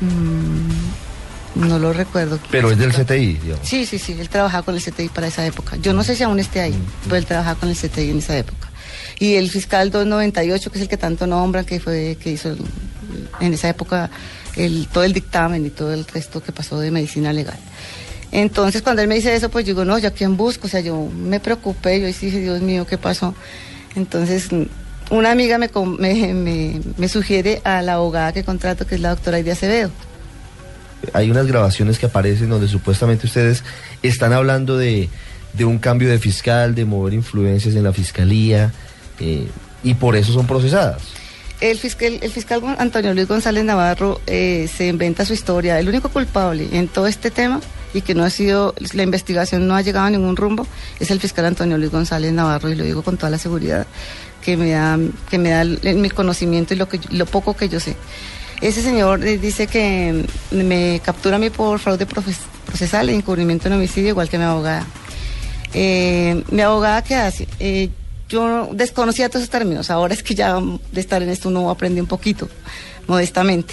[0.00, 2.38] Mm, no lo recuerdo.
[2.50, 3.66] Pero es del CTI, digamos.
[3.68, 5.76] Sí, sí, sí, él trabajaba con el CTI para esa época.
[5.76, 8.36] Yo no sé si aún esté ahí, pero él trabajaba con el CTI en esa
[8.36, 8.68] época.
[9.18, 12.58] Y el fiscal 298, que es el que tanto nombran, que fue que hizo el-
[13.40, 14.10] en esa época
[14.56, 17.58] el, todo el dictamen y todo el resto que pasó de medicina legal.
[18.32, 20.66] Entonces, cuando él me dice eso, pues yo digo, no, ¿yo a quién busco?
[20.66, 23.34] O sea, yo me preocupé, yo dije, Dios mío, ¿qué pasó?
[23.94, 24.48] Entonces,
[25.10, 29.10] una amiga me, me, me- me sugiere a la abogada que contrato, que es la
[29.10, 29.90] doctora Idia Acevedo.
[31.12, 33.62] Hay unas grabaciones que aparecen donde supuestamente ustedes
[34.02, 35.08] están hablando de,
[35.52, 38.72] de un cambio de fiscal, de mover influencias en la fiscalía,
[39.20, 39.46] eh,
[39.84, 41.02] y por eso son procesadas.
[41.60, 45.78] El fiscal, el fiscal Antonio Luis González Navarro eh, se inventa su historia.
[45.78, 47.60] El único culpable en todo este tema
[47.96, 50.66] y que no ha sido, la investigación no ha llegado a ningún rumbo,
[51.00, 53.86] es el fiscal Antonio Luis González Navarro y lo digo con toda la seguridad
[54.42, 54.98] que me da,
[55.30, 57.96] que me da mi conocimiento y lo, que, lo poco que yo sé.
[58.60, 63.74] Ese señor eh, dice que me captura a mí por fraude procesal e encubrimiento en
[63.74, 64.84] homicidio, igual que mi abogada.
[65.72, 67.48] Eh, mi abogada, ¿qué hace?
[67.58, 67.88] Eh,
[68.28, 69.90] yo desconocía todos esos términos.
[69.90, 72.46] Ahora es que ya mm, de estar en esto uno aprende un poquito,
[73.06, 73.72] modestamente.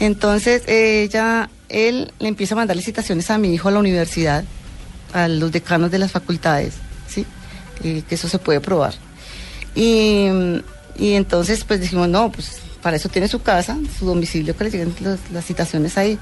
[0.00, 4.44] Entonces, ella, él le empieza a mandar licitaciones a mi hijo a la universidad,
[5.12, 6.74] a los decanos de las facultades,
[7.08, 7.26] ¿sí?
[7.82, 8.94] Eh, que eso se puede probar.
[9.74, 10.26] Y,
[10.96, 14.70] y entonces, pues dijimos, no, pues para eso tiene su casa, su domicilio, que le
[14.70, 14.94] lleguen
[15.32, 16.18] las citaciones ahí.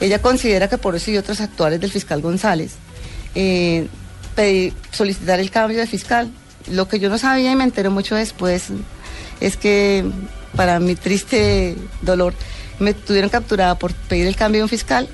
[0.00, 2.72] Ella considera que por eso y otros actuales del fiscal González,
[3.34, 3.88] eh,
[4.36, 6.30] pedí- solicitar el cambio de fiscal.
[6.70, 8.66] Lo que yo no sabía y me enteré mucho después
[9.40, 10.04] es que,
[10.56, 12.34] para mi triste dolor,
[12.78, 15.08] me tuvieron capturada por pedir el cambio de un fiscal,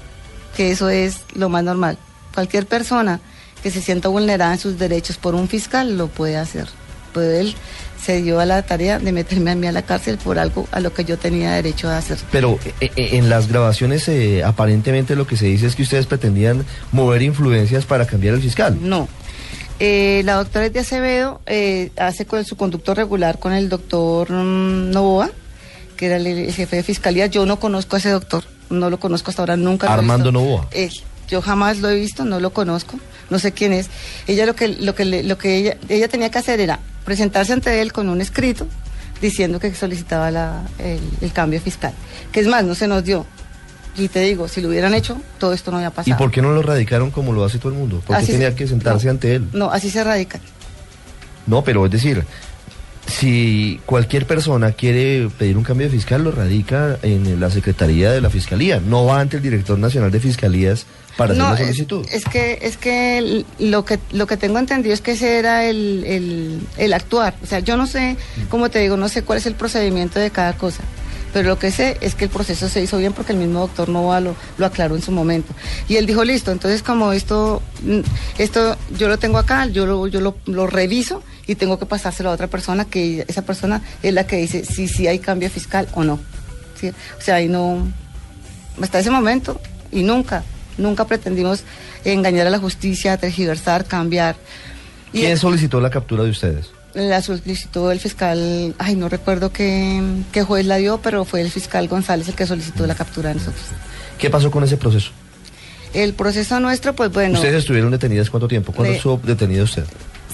[0.56, 1.98] que eso es lo más normal.
[2.34, 3.20] Cualquier persona
[3.62, 6.68] que se sienta vulnerada en sus derechos por un fiscal lo puede hacer.
[7.12, 7.54] Pues él
[8.02, 10.80] se dio a la tarea de meterme a mí a la cárcel por algo a
[10.80, 12.18] lo que yo tenía derecho a hacer.
[12.30, 16.06] Pero eh, eh, en las grabaciones eh, aparentemente lo que se dice es que ustedes
[16.06, 18.76] pretendían mover influencias para cambiar el fiscal.
[18.80, 19.08] No.
[19.80, 24.90] Eh, la doctora de Acevedo eh, hace con su conducto regular con el doctor mm,
[24.90, 25.30] Novoa,
[26.04, 27.26] que era el, el jefe de fiscalía.
[27.26, 30.30] Yo no conozco a ese doctor, no lo conozco hasta ahora, nunca lo he Armando
[30.30, 30.40] visto.
[30.40, 30.68] Novoa.
[30.72, 30.92] Él.
[31.28, 32.98] Yo jamás lo he visto, no lo conozco,
[33.30, 33.88] no sé quién es.
[34.26, 37.80] Ella lo que lo que lo que ella, ella tenía que hacer era presentarse ante
[37.80, 38.66] él con un escrito
[39.22, 41.94] diciendo que solicitaba la- el, el cambio fiscal.
[42.30, 43.24] Que es más, no se nos dio.
[43.96, 46.16] Y te digo, si lo hubieran hecho, todo esto no había ¿Y pasado.
[46.18, 48.02] por qué no lo radicaron como lo hace todo el mundo?
[48.06, 49.12] ¿Por qué tenía se- que sentarse no.
[49.12, 49.48] ante él?
[49.54, 50.40] No, así se radican.
[51.46, 52.24] No, pero es decir,
[53.06, 58.20] si cualquier persona quiere pedir un cambio de fiscal, lo radica en la Secretaría de
[58.20, 58.80] la Fiscalía.
[58.80, 60.86] No va ante el Director Nacional de Fiscalías
[61.16, 62.06] para hacer No, la solicitud.
[62.10, 66.04] Es, que es que lo que lo que tengo entendido es que ese era el,
[66.06, 67.34] el, el actuar.
[67.42, 68.16] O sea, yo no sé,
[68.48, 70.82] como te digo, no sé cuál es el procedimiento de cada cosa.
[71.34, 73.88] Pero lo que sé es que el proceso se hizo bien porque el mismo doctor
[73.88, 75.52] Nova lo, lo aclaró en su momento.
[75.88, 78.00] Y él dijo, listo, entonces como esto, mm,
[78.38, 82.30] esto yo lo tengo acá, yo lo, yo lo, lo reviso y tengo que pasárselo
[82.30, 85.88] a otra persona, que esa persona es la que dice si sí hay cambio fiscal
[85.94, 86.14] o no.
[86.14, 87.84] O sea, ahí no,
[88.80, 90.44] hasta ese momento y nunca,
[90.78, 91.64] nunca pretendimos
[92.04, 94.36] engañar a la justicia, tergiversar, cambiar.
[95.10, 96.73] ¿Quién solicitó la captura de ustedes?
[96.94, 100.00] La solicitó el fiscal, ay, no recuerdo qué,
[100.32, 103.34] qué juez la dio, pero fue el fiscal González el que solicitó la captura de
[103.36, 103.64] nosotros.
[104.18, 105.10] ¿Qué pasó con ese proceso?
[105.92, 107.34] El proceso nuestro, pues bueno.
[107.34, 108.72] ¿Ustedes estuvieron detenidas cuánto tiempo?
[108.72, 109.84] ¿Cuándo De- estuvo detenida usted?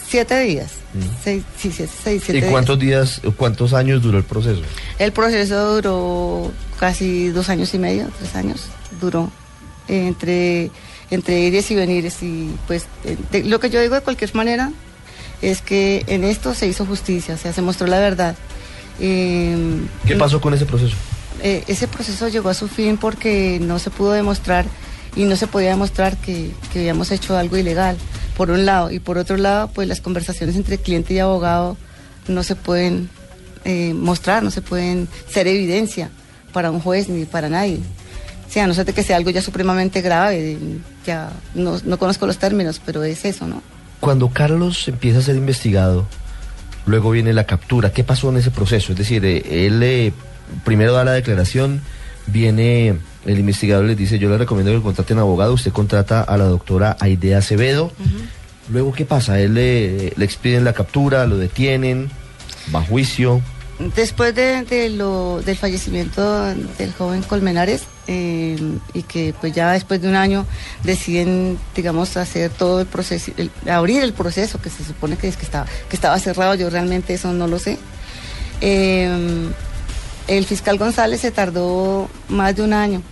[0.06, 0.72] Siete días.
[0.92, 1.00] Mm.
[1.22, 1.90] Seis, sí, seis,
[2.24, 4.60] siete ¿Y cuántos días, cuántos años duró el proceso?
[4.98, 8.64] El proceso duró casi dos años y medio, tres años,
[9.00, 9.30] duró
[9.88, 10.70] entre,
[11.10, 12.22] entre ires y venires.
[12.22, 14.70] Y pues eh, de- lo que yo digo de cualquier manera
[15.42, 18.34] es que en esto se hizo justicia, o sea, se mostró la verdad.
[19.00, 19.56] Eh,
[20.06, 20.96] ¿Qué pasó con ese proceso?
[21.42, 24.66] eh, ese proceso llegó a su fin porque no se pudo demostrar
[25.16, 27.96] y no se podía demostrar que, que habíamos hecho algo ilegal,
[28.36, 28.90] por un lado.
[28.90, 31.76] Y por otro lado, pues las conversaciones entre cliente y abogado
[32.28, 33.08] no se pueden
[33.64, 36.10] eh, mostrar, no se pueden ser evidencia
[36.52, 37.78] para un juez ni para nadie.
[38.48, 40.58] O sea, a no ser que sea algo ya supremamente grave,
[41.06, 43.62] ya no, no conozco los términos, pero es eso, ¿no?
[44.00, 46.06] Cuando Carlos empieza a ser investigado,
[46.86, 47.92] luego viene la captura.
[47.92, 48.92] ¿Qué pasó en ese proceso?
[48.92, 50.12] Es decir, eh, él eh,
[50.64, 51.82] primero da la declaración,
[52.26, 56.44] viene el investigador les dice, yo le recomiendo que contraten abogado, usted contrata a la
[56.44, 57.92] doctora Aidea Acevedo.
[58.70, 59.40] Luego, ¿qué pasa?
[59.40, 62.10] Él le, le expiden la captura, lo detienen,
[62.74, 63.42] va a juicio.
[63.96, 68.58] Después de, lo, del fallecimiento del joven Colmenares, eh,
[68.92, 70.44] y que pues ya después de un año
[70.84, 73.32] deciden, digamos, hacer todo el proceso,
[73.70, 77.14] abrir el proceso, que se supone que, es que, estaba, que estaba cerrado, yo realmente
[77.14, 77.78] eso no lo sé.
[78.60, 79.48] Eh,
[80.28, 83.02] el fiscal González se tardó más de un año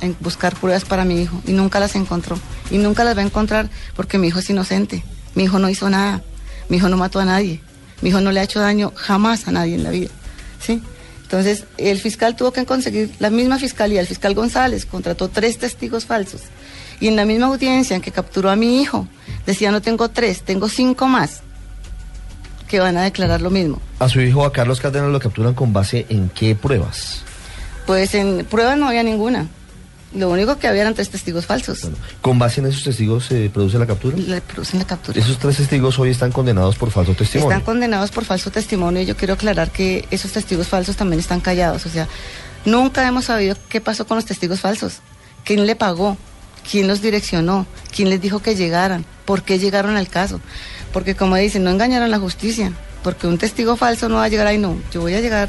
[0.00, 2.36] en buscar pruebas para mi hijo y nunca las encontró.
[2.70, 5.04] Y nunca las va a encontrar porque mi hijo es inocente.
[5.34, 6.22] Mi hijo no hizo nada.
[6.68, 7.60] Mi hijo no mató a nadie.
[8.00, 10.10] Mi hijo no le ha hecho daño jamás a nadie en la vida.
[10.60, 10.82] ¿Sí?
[11.22, 16.04] Entonces, el fiscal tuvo que conseguir, la misma fiscalía, el fiscal González, contrató tres testigos
[16.04, 16.42] falsos.
[17.00, 19.08] Y en la misma audiencia en que capturó a mi hijo,
[19.46, 21.42] decía, no tengo tres, tengo cinco más
[22.68, 23.80] que van a declarar lo mismo.
[23.98, 27.22] A su hijo, a Carlos Cárdenas, lo capturan con base en qué pruebas.
[27.86, 29.46] Pues en pruebas no había ninguna.
[30.14, 31.88] Lo único que había eran tres testigos falsos.
[32.20, 34.16] ¿Con base en esos testigos se produce la captura?
[34.16, 35.20] Le producen la captura.
[35.20, 37.50] Esos tres testigos hoy están condenados por falso testimonio.
[37.50, 41.40] Están condenados por falso testimonio y yo quiero aclarar que esos testigos falsos también están
[41.40, 41.84] callados.
[41.86, 42.06] O sea,
[42.64, 45.00] nunca hemos sabido qué pasó con los testigos falsos.
[45.44, 46.16] ¿Quién le pagó?
[46.70, 47.66] ¿Quién los direccionó?
[47.94, 49.04] ¿Quién les dijo que llegaran?
[49.24, 50.40] ¿Por qué llegaron al caso?
[50.92, 52.72] Porque como dicen, no engañaron a la justicia.
[53.02, 54.78] Porque un testigo falso no va a llegar ahí, no.
[54.92, 55.48] Yo voy a llegar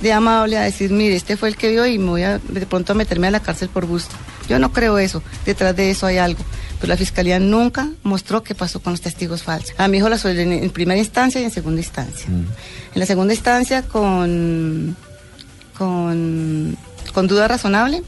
[0.00, 2.66] de amable a decir, mire, este fue el que vio y me voy a de
[2.66, 4.14] pronto a meterme a la cárcel por gusto.
[4.48, 5.22] Yo no creo eso.
[5.46, 6.44] Detrás de eso hay algo.
[6.80, 9.74] Pero la fiscalía nunca mostró qué pasó con los testigos falsos.
[9.78, 12.28] A mi hijo la suelen en primera instancia y en segunda instancia.
[12.28, 12.46] Mm.
[12.94, 14.96] En la segunda instancia con,
[15.78, 16.76] con,
[17.12, 18.02] con duda razonable,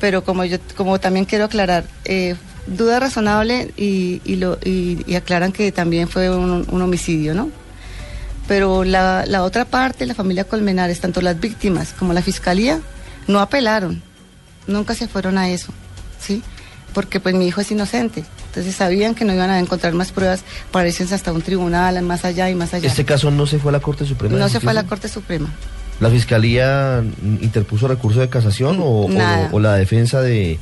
[0.00, 5.16] pero como yo como también quiero aclarar, eh, duda razonable y, y, lo, y, y
[5.16, 7.50] aclaran que también fue un, un homicidio, ¿no?
[8.48, 12.80] Pero la, la otra parte, la familia Colmenares, tanto las víctimas como la fiscalía,
[13.26, 14.02] no apelaron,
[14.66, 15.72] nunca se fueron a eso,
[16.20, 16.42] ¿sí?
[16.92, 20.42] Porque pues mi hijo es inocente, entonces sabían que no iban a encontrar más pruebas
[20.70, 22.86] para irse hasta un tribunal, más allá y más allá.
[22.86, 24.36] Este caso no se fue a la Corte Suprema.
[24.36, 24.84] no se fue a la?
[24.84, 25.48] Corte Suprema.
[26.00, 27.02] ¿La Fiscalía
[27.40, 29.06] interpuso recurso de casación o,
[29.52, 30.58] o- la defensa de,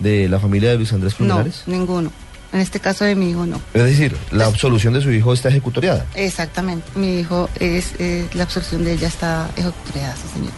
[0.00, 1.62] de la familia de Luis Andrés No, Colmenares?
[1.66, 2.12] ninguno.
[2.52, 3.60] En este caso de mi hijo no.
[3.72, 6.04] Es decir, la absolución de su hijo está ejecutoriada.
[6.14, 6.86] Exactamente.
[6.94, 10.52] Mi hijo es, eh, la absorción de ella está ejecutoriada, sí, señor.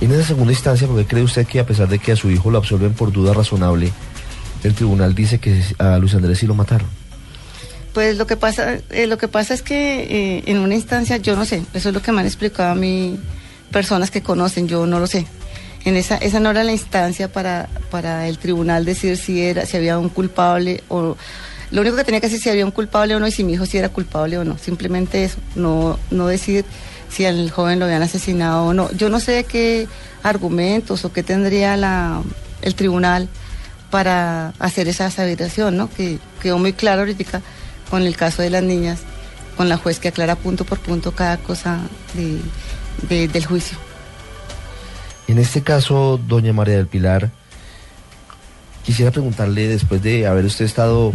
[0.00, 2.30] En esa segunda instancia, ¿por qué cree usted que a pesar de que a su
[2.30, 3.90] hijo lo absolven por duda razonable,
[4.62, 6.88] el tribunal dice que a Luis Andrés sí lo mataron?
[7.94, 11.34] Pues lo que pasa, eh, lo que pasa es que eh, en una instancia, yo
[11.34, 13.18] no sé, eso es lo que me han explicado a mí
[13.72, 15.26] personas que conocen, yo no lo sé.
[15.84, 19.76] En esa, esa no era la instancia para, para el tribunal decir si era, si
[19.76, 21.16] había un culpable o
[21.70, 23.52] lo único que tenía que decir si había un culpable o no y si mi
[23.52, 24.58] hijo si era culpable o no.
[24.58, 26.64] Simplemente eso, no, no decir
[27.10, 28.90] si al joven lo habían asesinado o no.
[28.92, 29.86] Yo no sé qué
[30.22, 32.22] argumentos o qué tendría la,
[32.62, 33.28] el tribunal
[33.90, 35.88] para hacer esa aseveración, ¿no?
[35.90, 37.40] Que quedó muy claro ahorita
[37.90, 39.00] con el caso de las niñas,
[39.56, 41.78] con la juez que aclara punto por punto cada cosa
[42.14, 42.40] de-
[43.08, 43.78] de- del juicio.
[45.28, 47.30] En este caso, doña María del Pilar,
[48.82, 51.12] quisiera preguntarle, después de haber usted estado,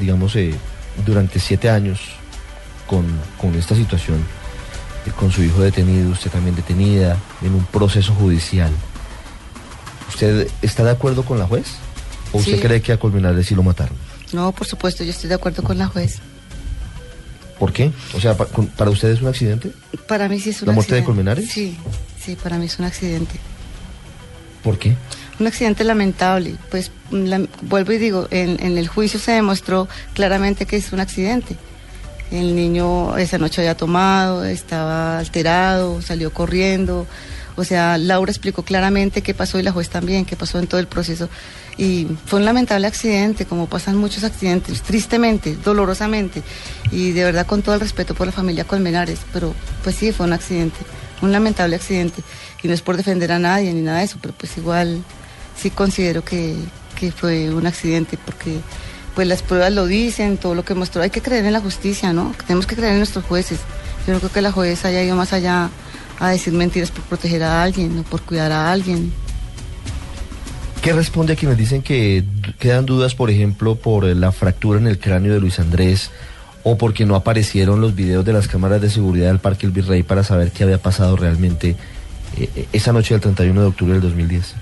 [0.00, 0.52] digamos, eh,
[1.06, 2.00] durante siete años
[2.88, 3.06] con,
[3.38, 4.16] con esta situación,
[5.06, 8.72] eh, con su hijo detenido, usted también detenida, en un proceso judicial,
[10.08, 11.76] ¿usted está de acuerdo con la juez?
[12.32, 13.96] ¿O usted cree que a Colmenares sí lo mataron?
[14.32, 16.18] No, por supuesto, yo estoy de acuerdo con la juez.
[17.60, 17.92] ¿Por qué?
[18.12, 19.70] O sea, ¿para usted es un accidente?
[20.08, 21.06] Para mí sí es un ¿La muerte de accidente.
[21.06, 21.50] Colmenares?
[21.50, 21.78] Sí,
[22.26, 23.36] Sí, para mí es un accidente.
[24.64, 24.96] ¿Por qué?
[25.38, 26.56] Un accidente lamentable.
[26.72, 30.98] Pues la- vuelvo y digo, en, en el juicio se demostró claramente que es un
[30.98, 31.56] accidente.
[32.32, 37.06] El niño esa noche había tomado, estaba alterado, salió corriendo.
[37.54, 40.80] O sea, Laura explicó claramente qué pasó y la juez también, qué pasó en todo
[40.80, 41.28] el proceso.
[41.78, 46.42] Y fue un lamentable accidente, como pasan muchos accidentes, tristemente, dolorosamente.
[46.90, 50.26] Y de verdad con todo el respeto por la familia Colmenares, pero pues sí, fue
[50.26, 50.76] un accidente,
[51.22, 52.22] un lamentable accidente.
[52.62, 55.02] Y no es por defender a nadie ni nada de eso, pero pues igual
[55.56, 56.56] sí considero que,
[56.98, 58.58] que fue un accidente porque
[59.14, 61.02] pues las pruebas lo dicen, todo lo que mostró.
[61.02, 62.34] Hay que creer en la justicia, ¿no?
[62.46, 63.60] Tenemos que creer en nuestros jueces.
[64.06, 65.70] Yo no creo que la juez haya ido más allá
[66.18, 69.12] a decir mentiras por proteger a alguien o por cuidar a alguien.
[70.82, 72.24] ¿Qué responde a quienes dicen que
[72.58, 76.10] quedan dudas, por ejemplo, por la fractura en el cráneo de Luis Andrés
[76.68, 80.02] o porque no aparecieron los videos de las cámaras de seguridad del Parque El Virrey
[80.02, 81.76] para saber qué había pasado realmente
[82.36, 84.54] eh, eh, esa noche del 31 de octubre del 2010?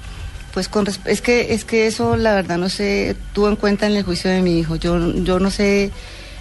[0.53, 3.95] Pues con es que es que eso la verdad no se tuvo en cuenta en
[3.97, 4.77] el juicio de mi hijo.
[4.77, 5.91] Yo yo no sé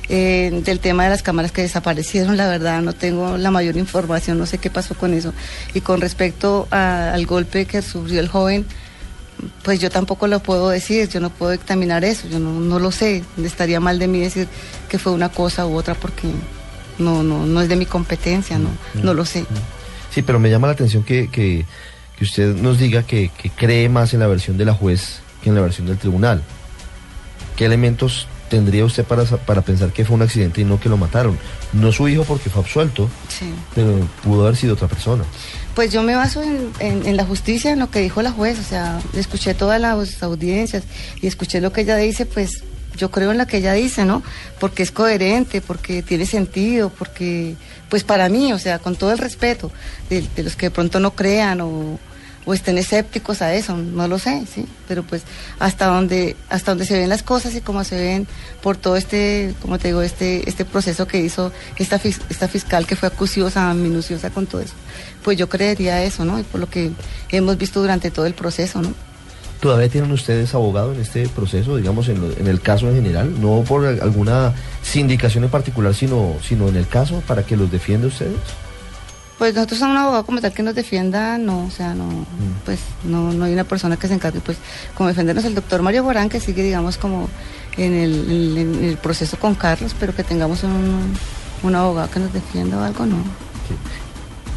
[0.10, 4.38] eh, del tema de las cámaras que desaparecieron, la verdad no tengo la mayor información,
[4.38, 5.34] no sé qué pasó con eso.
[5.74, 8.66] Y con respecto a- al golpe que sufrió el joven,
[9.64, 12.92] pues yo tampoco lo puedo decir, yo no puedo dictaminar eso, yo no, no lo
[12.92, 13.24] sé.
[13.44, 14.48] Estaría mal de mí decir
[14.90, 16.28] que fue una cosa u otra porque
[17.00, 18.70] no no no es de mi competencia, no
[19.02, 19.46] no lo sé.
[20.12, 21.66] Sí, pero me llama la atención que, que,
[22.18, 25.50] que usted nos diga que, que cree más en la versión de la juez que
[25.50, 26.42] en la versión del tribunal.
[27.56, 30.98] ¿Qué elementos tendría usted para, para pensar que fue un accidente y no que lo
[30.98, 31.38] mataron?
[31.74, 33.52] No su hijo porque fue absuelto, Sí.
[33.76, 35.24] pero pudo haber sido otra persona.
[35.76, 38.64] Pues yo me baso en, en- la justicia, en lo que dijo la juez, o
[38.64, 40.84] sea, escuché todas las audiencias
[41.22, 42.64] y escuché lo que ella dice, pues
[42.96, 44.22] yo creo en lo que ella dice, ¿no?
[44.60, 47.56] Porque es coherente, porque tiene sentido, porque,
[47.90, 49.72] pues para mí, o sea, con todo el respeto
[50.12, 51.98] de, de los que de pronto no crean o,
[52.46, 55.24] o estén escépticos a eso, no lo sé, sí, pero pues
[55.60, 58.28] hasta donde, hasta donde se ven las cosas y como se ven
[58.62, 62.96] por todo este, como te digo, este, este proceso que hizo esta, esta fiscal que
[62.96, 64.74] fue acuciosa, minuciosa con todo eso,
[65.24, 66.40] pues yo creería eso, ¿no?
[66.40, 66.92] Y por lo que
[67.30, 68.94] hemos visto durante todo el proceso, ¿no?
[69.62, 73.40] ¿Todavía tienen ustedes abogado en este proceso, digamos, en, lo- en el caso en general?
[73.42, 78.08] No por alguna sindicación en particular, sino, sino en el caso para que los defienda
[78.08, 78.34] ustedes.
[79.38, 82.08] Pues nosotros somos un abogado como tal que nos defienda, no, o sea, no,
[82.66, 84.58] pues no, no hay una persona que se encargue, pues,
[84.96, 85.44] como defendernos.
[85.46, 87.28] El doctor Mario Borán, que sigue, digamos, como
[87.76, 91.14] en el, en- en el proceso con Carlos, pero que tengamos un,
[91.64, 93.18] un abogado que nos defienda o algo, no.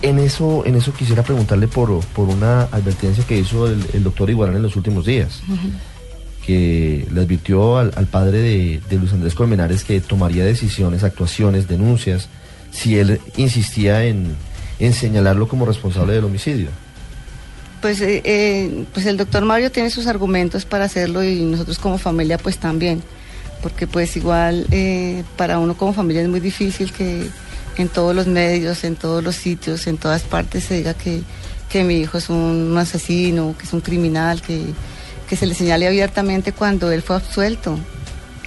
[0.03, 4.29] En eso, en eso quisiera preguntarle por, por una advertencia que hizo el, el doctor
[4.29, 5.41] Iguarán en los últimos días,
[6.45, 11.67] que le advirtió al, al padre de, de Luis Andrés Colmenares que tomaría decisiones, actuaciones,
[11.67, 12.29] denuncias,
[12.71, 14.37] si él insistía en,
[14.79, 16.69] en señalarlo como responsable del homicidio.
[17.81, 21.99] Pues, eh, eh, pues el doctor Mario tiene sus argumentos para hacerlo y nosotros como
[21.99, 23.03] familia pues también,
[23.62, 27.29] porque pues igual eh, para uno como familia es muy difícil que
[27.77, 31.21] en todos los medios, en todos los sitios, en todas partes se diga que,
[31.69, 34.62] que mi hijo es un asesino, que es un criminal, que,
[35.29, 37.79] que se le señale abiertamente cuando él fue absuelto.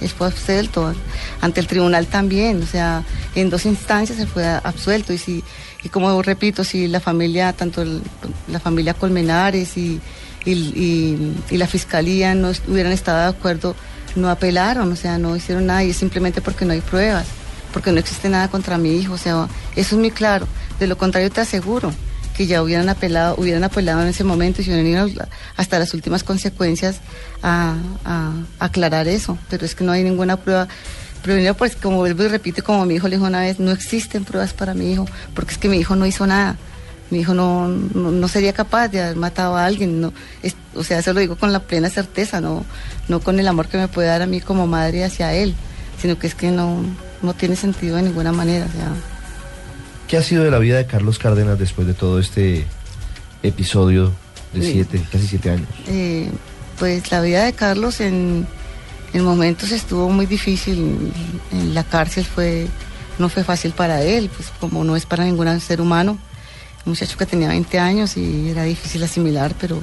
[0.00, 0.92] Él fue absuelto.
[1.40, 5.12] Ante el tribunal también, o sea, en dos instancias se fue absuelto.
[5.12, 5.44] Y si
[5.82, 7.84] y como repito, si la familia, tanto
[8.48, 10.00] la familia Colmenares y,
[10.44, 10.52] y,
[11.50, 13.74] y- la fiscalía no hubieran estado de acuerdo,
[14.16, 15.84] no apelaron, o sea, no hicieron nada.
[15.84, 17.26] Y es simplemente porque no hay pruebas,
[17.72, 20.46] porque no existe nada contra mi hijo, o sea, eso es muy claro.
[20.78, 21.92] De lo contrario te aseguro
[22.36, 25.24] que ya hubieran apelado, hubieran apelado en ese momento y se hubieran ido
[25.56, 26.96] hasta las últimas consecuencias
[27.42, 30.68] a, a- a aclarar eso, pero es que no hay ninguna prueba.
[31.22, 34.24] Primero, pues como vuelvo y repito, como mi hijo le dijo una vez, no existen
[34.24, 36.56] pruebas para mi hijo, porque es que mi hijo no hizo nada.
[37.10, 40.12] Mi hijo no, no, no sería capaz de haber matado a alguien, no,
[40.42, 42.64] es- o sea, eso lo digo con la plena certeza, no,
[43.08, 45.54] no con el amor que me puede dar a mí como madre hacia él,
[46.00, 46.80] sino que es que no,
[47.20, 48.64] no tiene sentido de ninguna manera.
[48.66, 48.92] O sea,
[50.10, 52.66] ¿Qué ha sido de la vida de Carlos Cárdenas después de todo este
[53.44, 54.10] episodio
[54.52, 55.68] de siete, casi siete años?
[55.86, 56.28] Eh,
[56.80, 58.44] pues la vida de Carlos en,
[59.12, 61.12] en momentos estuvo muy difícil.
[61.52, 62.66] En la cárcel fue,
[63.20, 66.18] no fue fácil para él, pues como no es para ningún ser humano.
[66.84, 69.80] Un muchacho que tenía 20 años y era difícil asimilar, pero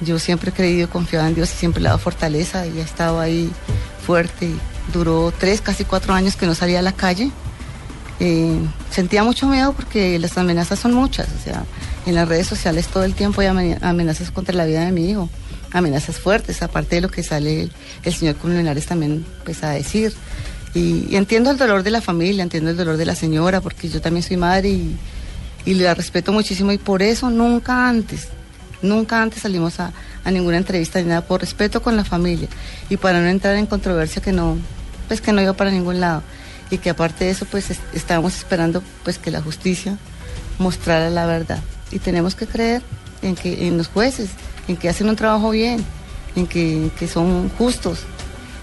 [0.00, 2.80] yo siempre he creído y confiado en Dios y siempre le he dado fortaleza y
[2.80, 3.50] ha estado ahí
[4.06, 4.48] fuerte.
[4.94, 7.30] Duró tres, casi cuatro años que no salía a la calle.
[8.24, 8.56] Eh,
[8.92, 11.64] sentía mucho miedo porque las amenazas son muchas, o sea,
[12.06, 15.10] en las redes sociales todo el tiempo hay ame- amenazas contra la vida de mi
[15.10, 15.28] hijo,
[15.72, 17.68] amenazas fuertes, aparte de lo que sale
[18.04, 20.14] el, señor Colmenares también pues a decir.
[20.72, 24.00] Y, entiendo el dolor de la familia, entiendo el dolor de la señora, porque yo
[24.00, 28.28] también soy madre y, la respeto muchísimo y por eso nunca antes,
[28.82, 29.92] nunca antes salimos a,
[30.22, 32.46] a ninguna entrevista ni nada, por respeto con la familia
[32.88, 34.58] y para no entrar en controversia que no,
[35.08, 36.22] pues que no iba para ningún lado
[36.72, 39.96] y que aparte de eso pues es- estábamos esperando pues que la justicia
[40.58, 41.60] mostrara la verdad
[41.92, 42.82] y tenemos que creer
[43.22, 44.30] en que en los jueces,
[44.66, 45.84] en que hacen un trabajo bien,
[46.34, 48.00] en que, que son justos.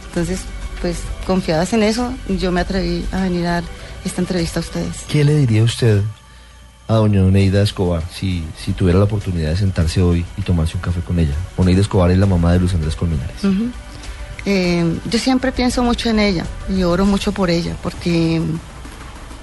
[0.09, 0.39] Entonces,
[0.81, 0.97] pues
[1.27, 3.63] confiadas en eso, yo me atreví a venir a dar
[4.03, 5.03] esta entrevista a ustedes.
[5.07, 6.01] ¿Qué le diría usted
[6.87, 10.81] a doña Oneida Escobar si, si tuviera la oportunidad de sentarse hoy y tomarse un
[10.81, 11.35] café con ella?
[11.57, 13.43] Oneida Escobar es la mamá de Luis Andrés Colmenares.
[13.43, 13.69] Ujú.
[14.45, 18.41] Eh, yo siempre pienso mucho en ella y oro mucho por ella, porque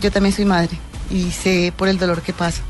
[0.00, 0.78] yo también soy madre
[1.10, 2.62] y sé por el dolor que pasa.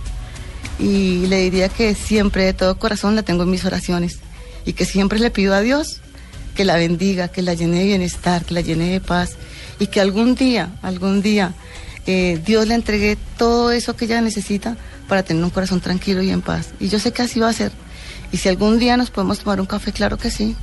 [0.78, 4.18] Y le diría que siempre de todo corazón la tengo en mis oraciones
[4.64, 6.00] y que siempre le pido a Dios
[6.54, 9.36] que la bendiga, que la llene de bienestar, que la llene de paz
[9.78, 11.54] y que algún día, algún día
[12.06, 14.76] eh, Dios le entregue todo eso que ella necesita
[15.08, 16.70] para tener un corazón tranquilo y en paz.
[16.80, 17.72] Y yo sé que así va a ser.
[18.32, 20.56] Y si algún día nos podemos tomar un café, claro que sí.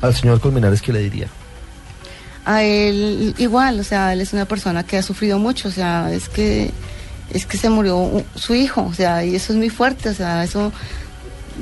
[0.00, 1.28] Al señor Colmenares, ¿qué le diría?
[2.44, 6.12] a él igual, o sea, él es una persona que ha sufrido mucho, o sea,
[6.12, 6.70] es que
[7.32, 10.42] es que se murió su hijo, o sea, y eso es muy fuerte, o sea,
[10.42, 10.72] eso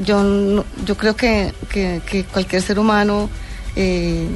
[0.04, 3.28] yo yo creo que, que, cualquier ser humano
[3.76, 4.28] eh,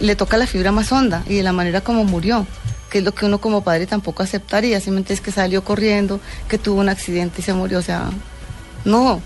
[0.00, 2.46] le toca la fibra más honda y de la manera como murió,
[2.90, 6.58] que es lo que uno como padre tampoco aceptaría, simplemente es que salió corriendo, que
[6.58, 8.10] tuvo un accidente y se murió, o sea,
[8.84, 9.20] no.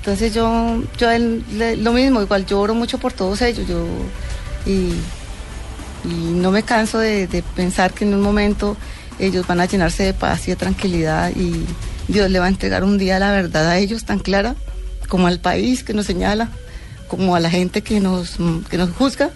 [0.00, 1.44] Entonces yo, yo él
[1.82, 3.86] lo mismo, igual yo oro mucho por todos ellos, yo
[4.64, 4.94] y,
[6.04, 8.78] no me canso de, de pensar que en un momento
[9.18, 11.66] ellos van a llenarse de paz y de tranquilidad y
[12.08, 14.54] Dios le va a entregar un día la verdad a ellos tan clara
[15.10, 16.48] como al país que nos señala,
[17.06, 18.38] como a la gente que nos,
[18.70, 19.28] que nos juzga,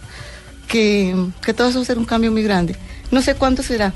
[0.67, 2.77] que, que todo eso va a ser un cambio muy grande.
[3.11, 3.93] No sé cuándo será,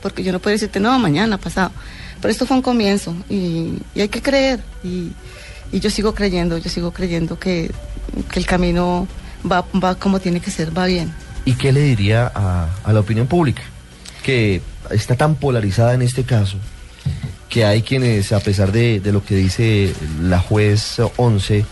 [0.00, 1.72] porque yo no puedo decirte, no, mañana, pasado,
[2.20, 5.10] pero esto fue un comienzo y, y hay que creer y,
[5.72, 7.70] y yo sigo creyendo, yo sigo creyendo que,
[8.34, 9.08] el camino
[9.50, 11.12] va, va como tiene que ser, va bien.
[11.44, 13.62] ¿Y qué le diría a, a la opinión pública?
[14.22, 16.58] Que está tan polarizada en este caso
[17.54, 21.64] que hay quienes, a pesar de, lo que dice la juez 11,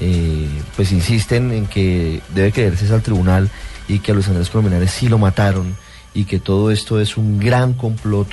[0.00, 3.48] eh, pues insisten en que debe creerse al tribunal
[3.88, 5.74] y que a Luis Andrés Colmenares sí lo mataron
[6.12, 8.28] y que todo esto es un gran complot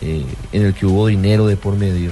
[0.00, 2.10] eh, en el que hubo dinero de por medio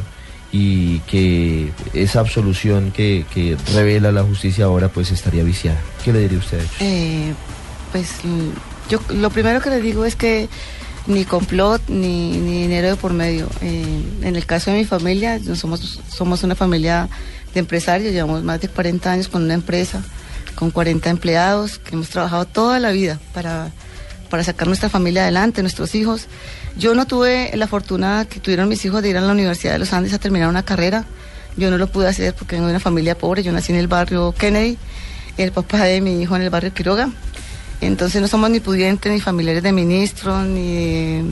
[0.53, 5.81] y que esa absolución que, que revela la justicia ahora pues estaría viciada.
[6.05, 6.75] ¿Qué le diría usted a ellos?
[6.81, 7.35] Eh,
[7.93, 8.13] pues
[8.89, 10.49] yo lo primero que le digo es que
[11.07, 13.49] ni complot ni, ni dinero de por medio.
[13.61, 17.09] Eh, en el caso de mi familia, somos, somos una familia
[17.55, 20.03] de empresarios, llevamos más de 40 años con una empresa,
[20.55, 23.71] con 40 empleados, que hemos trabajado toda la vida para,
[24.31, 26.27] para sacar nuestra familia adelante, nuestros hijos.
[26.79, 29.81] Yo no tuve la fortuna que tuvieron mis hijos de ir a la Universidad de
[29.81, 31.05] los Andes a terminar una carrera.
[31.57, 33.43] Yo no lo pude hacer porque vengo de una familia pobre.
[33.43, 34.79] Yo nací en el barrio Kennedy,
[35.37, 37.11] el papá de mi hijo en el barrio Quiroga.
[37.81, 41.25] Entonces no somos ni pudientes, ni familiares de ministros, ni de,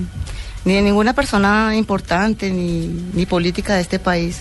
[0.65, 4.41] ni ninguna persona importante, ni, ni política de este país.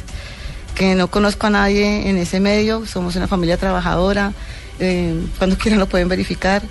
[0.73, 4.33] Que no conozco a nadie en ese medio, somos una familia trabajadora,
[4.79, 6.61] eh, cuando quieran lo pueden verificar.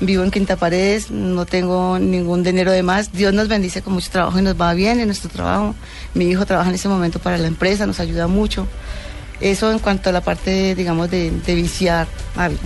[0.00, 3.12] Vivo en Quinta Paredes, no tengo ningún dinero de más.
[3.12, 5.74] Dios nos bendice con mucho trabajo y nos va bien en nuestro trabajo.
[6.14, 8.68] Mi hijo trabaja en ese momento para la empresa, nos ayuda mucho.
[9.40, 12.58] Eso en cuanto a la parte, digamos, de, de viciar algo.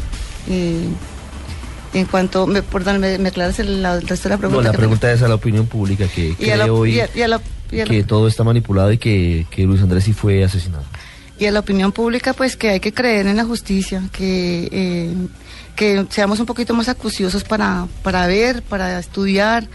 [0.47, 4.63] Y en cuanto, me, perdón, me, me aclaras el, la- el resto de la pregunta.
[4.65, 7.23] No, la pregunta es a la opinión pública que cree la- hoy y a- y
[7.23, 10.85] a la- y que todo está manipulado y que, que Luis Andrés sí fue asesinado.
[11.39, 15.13] y a la opinión pública pues que hay que creer en la justicia, que, eh,
[15.77, 19.67] que seamos un poquito más acuciosos para, para ver, para estudiar,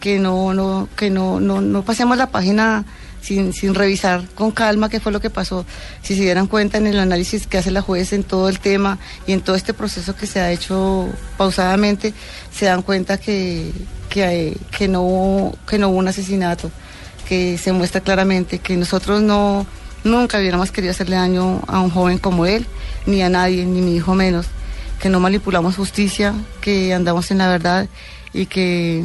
[0.00, 2.84] que no, no, que no, no, no pasemos la página
[3.22, 5.64] sin, sin revisar con calma qué fue lo que pasó.
[6.02, 8.98] Si se dieran cuenta en el análisis que hace la juez en todo el tema
[9.26, 12.12] y en todo este proceso que se ha hecho pausadamente,
[12.54, 13.72] se dan cuenta que,
[14.10, 16.70] que, hay- que, no, que no hubo un asesinato,
[17.28, 19.66] que se muestra claramente que nosotros no
[20.04, 22.64] nunca hubiéramos querido hacerle daño a un joven como él,
[23.06, 24.46] ni a nadie, ni mi hijo menos,
[25.00, 27.88] que no manipulamos justicia, que andamos en la verdad
[28.32, 29.04] y que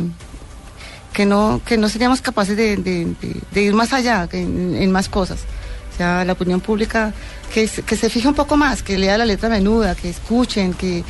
[1.13, 3.07] que no que no seríamos capaces de,
[3.55, 5.39] ir más allá en, más cosas.
[5.93, 7.13] O sea, la opinión pública
[7.53, 11.03] que, se- fije un poco más, que lea la letra menuda, que escuchen, que,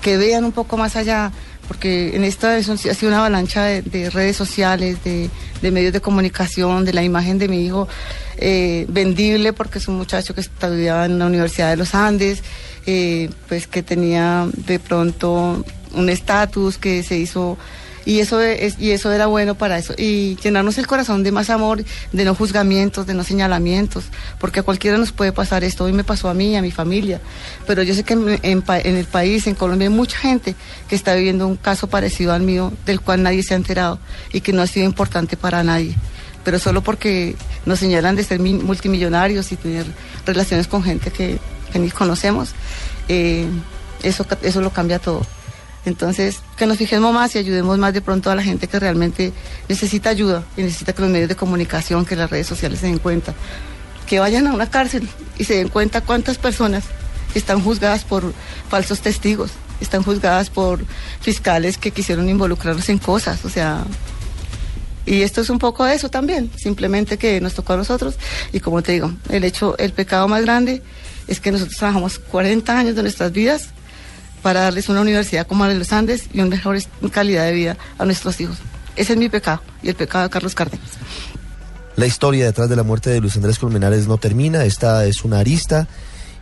[0.00, 1.32] que vean un poco más allá,
[1.66, 5.28] porque en esta ha sido una avalancha de, de redes sociales, de,
[5.60, 7.88] de medios de comunicación, de la imagen de mi hijo
[8.36, 12.42] eh, vendible, porque es un muchacho que estudiaba en la Universidad de los Andes,
[12.90, 15.62] eh, pues que tenía de pronto
[15.92, 17.58] un estatus que se hizo
[18.06, 19.92] Y eso, es, y eso era bueno para eso.
[19.98, 24.04] Y llenarnos el corazón de más amor, de no juzgamientos, de no señalamientos,
[24.40, 25.84] porque a cualquiera nos puede pasar esto.
[25.84, 27.20] Hoy me pasó a mí, a mi familia.
[27.66, 30.54] Pero yo sé que en, en el país, en Colombia, hay mucha gente
[30.88, 33.98] que está viviendo un caso parecido al mío, del cual nadie se ha enterado
[34.32, 35.94] y que no ha sido importante para nadie
[36.44, 37.36] pero solo porque
[37.66, 39.84] nos señalan de ser multimillonarios y tener
[40.24, 41.38] relaciones con gente que,
[41.74, 42.50] ni conocemos,
[43.08, 43.46] eh,
[44.02, 45.26] eso, eso lo cambia todo.
[45.84, 49.32] Entonces, que nos fijemos más y ayudemos más de pronto a la gente que realmente
[49.68, 52.98] necesita ayuda y necesita que los medios de comunicación, que las redes sociales se den
[52.98, 53.34] cuenta.
[54.06, 55.08] Que vayan a una cárcel
[55.38, 56.84] y se den cuenta cuántas personas
[57.34, 58.32] están juzgadas por
[58.68, 60.84] falsos testigos, están juzgadas por
[61.20, 63.44] fiscales que quisieron involucrarlos en cosas.
[63.44, 63.84] O sea,
[65.06, 68.16] y esto es un poco eso también, simplemente que nos tocó a nosotros.
[68.52, 70.82] Y como te digo, el hecho, el pecado más grande
[71.28, 73.68] es que nosotros trabajamos 40 años de nuestras vidas
[74.42, 76.78] para darles una universidad como la de los Andes y una mejor
[77.12, 78.56] calidad de vida a nuestros hijos.
[78.96, 80.88] Ese es mi pecado y el pecado de Carlos Cárdenas.
[81.96, 85.40] La historia detrás de la muerte de Luis Andrés Colmenares no termina, esta es una
[85.40, 85.88] arista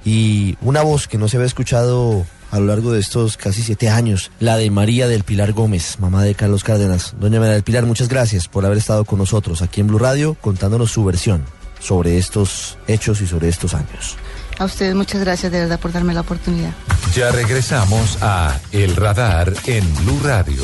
[0.04, 3.88] y una voz que no se había escuchado a lo largo de estos casi siete
[3.88, 7.14] años, la de María del Pilar Gómez, mamá de Carlos Cárdenas.
[7.18, 10.36] Doña María del Pilar, muchas gracias por haber estado con nosotros aquí en Blue Radio
[10.40, 11.44] contándonos su versión
[11.80, 14.16] sobre estos hechos y sobre estos años.
[14.58, 16.72] A ustedes muchas gracias de verdad por darme la oportunidad.
[17.14, 20.62] Ya regresamos a El Radar en Blue Radio.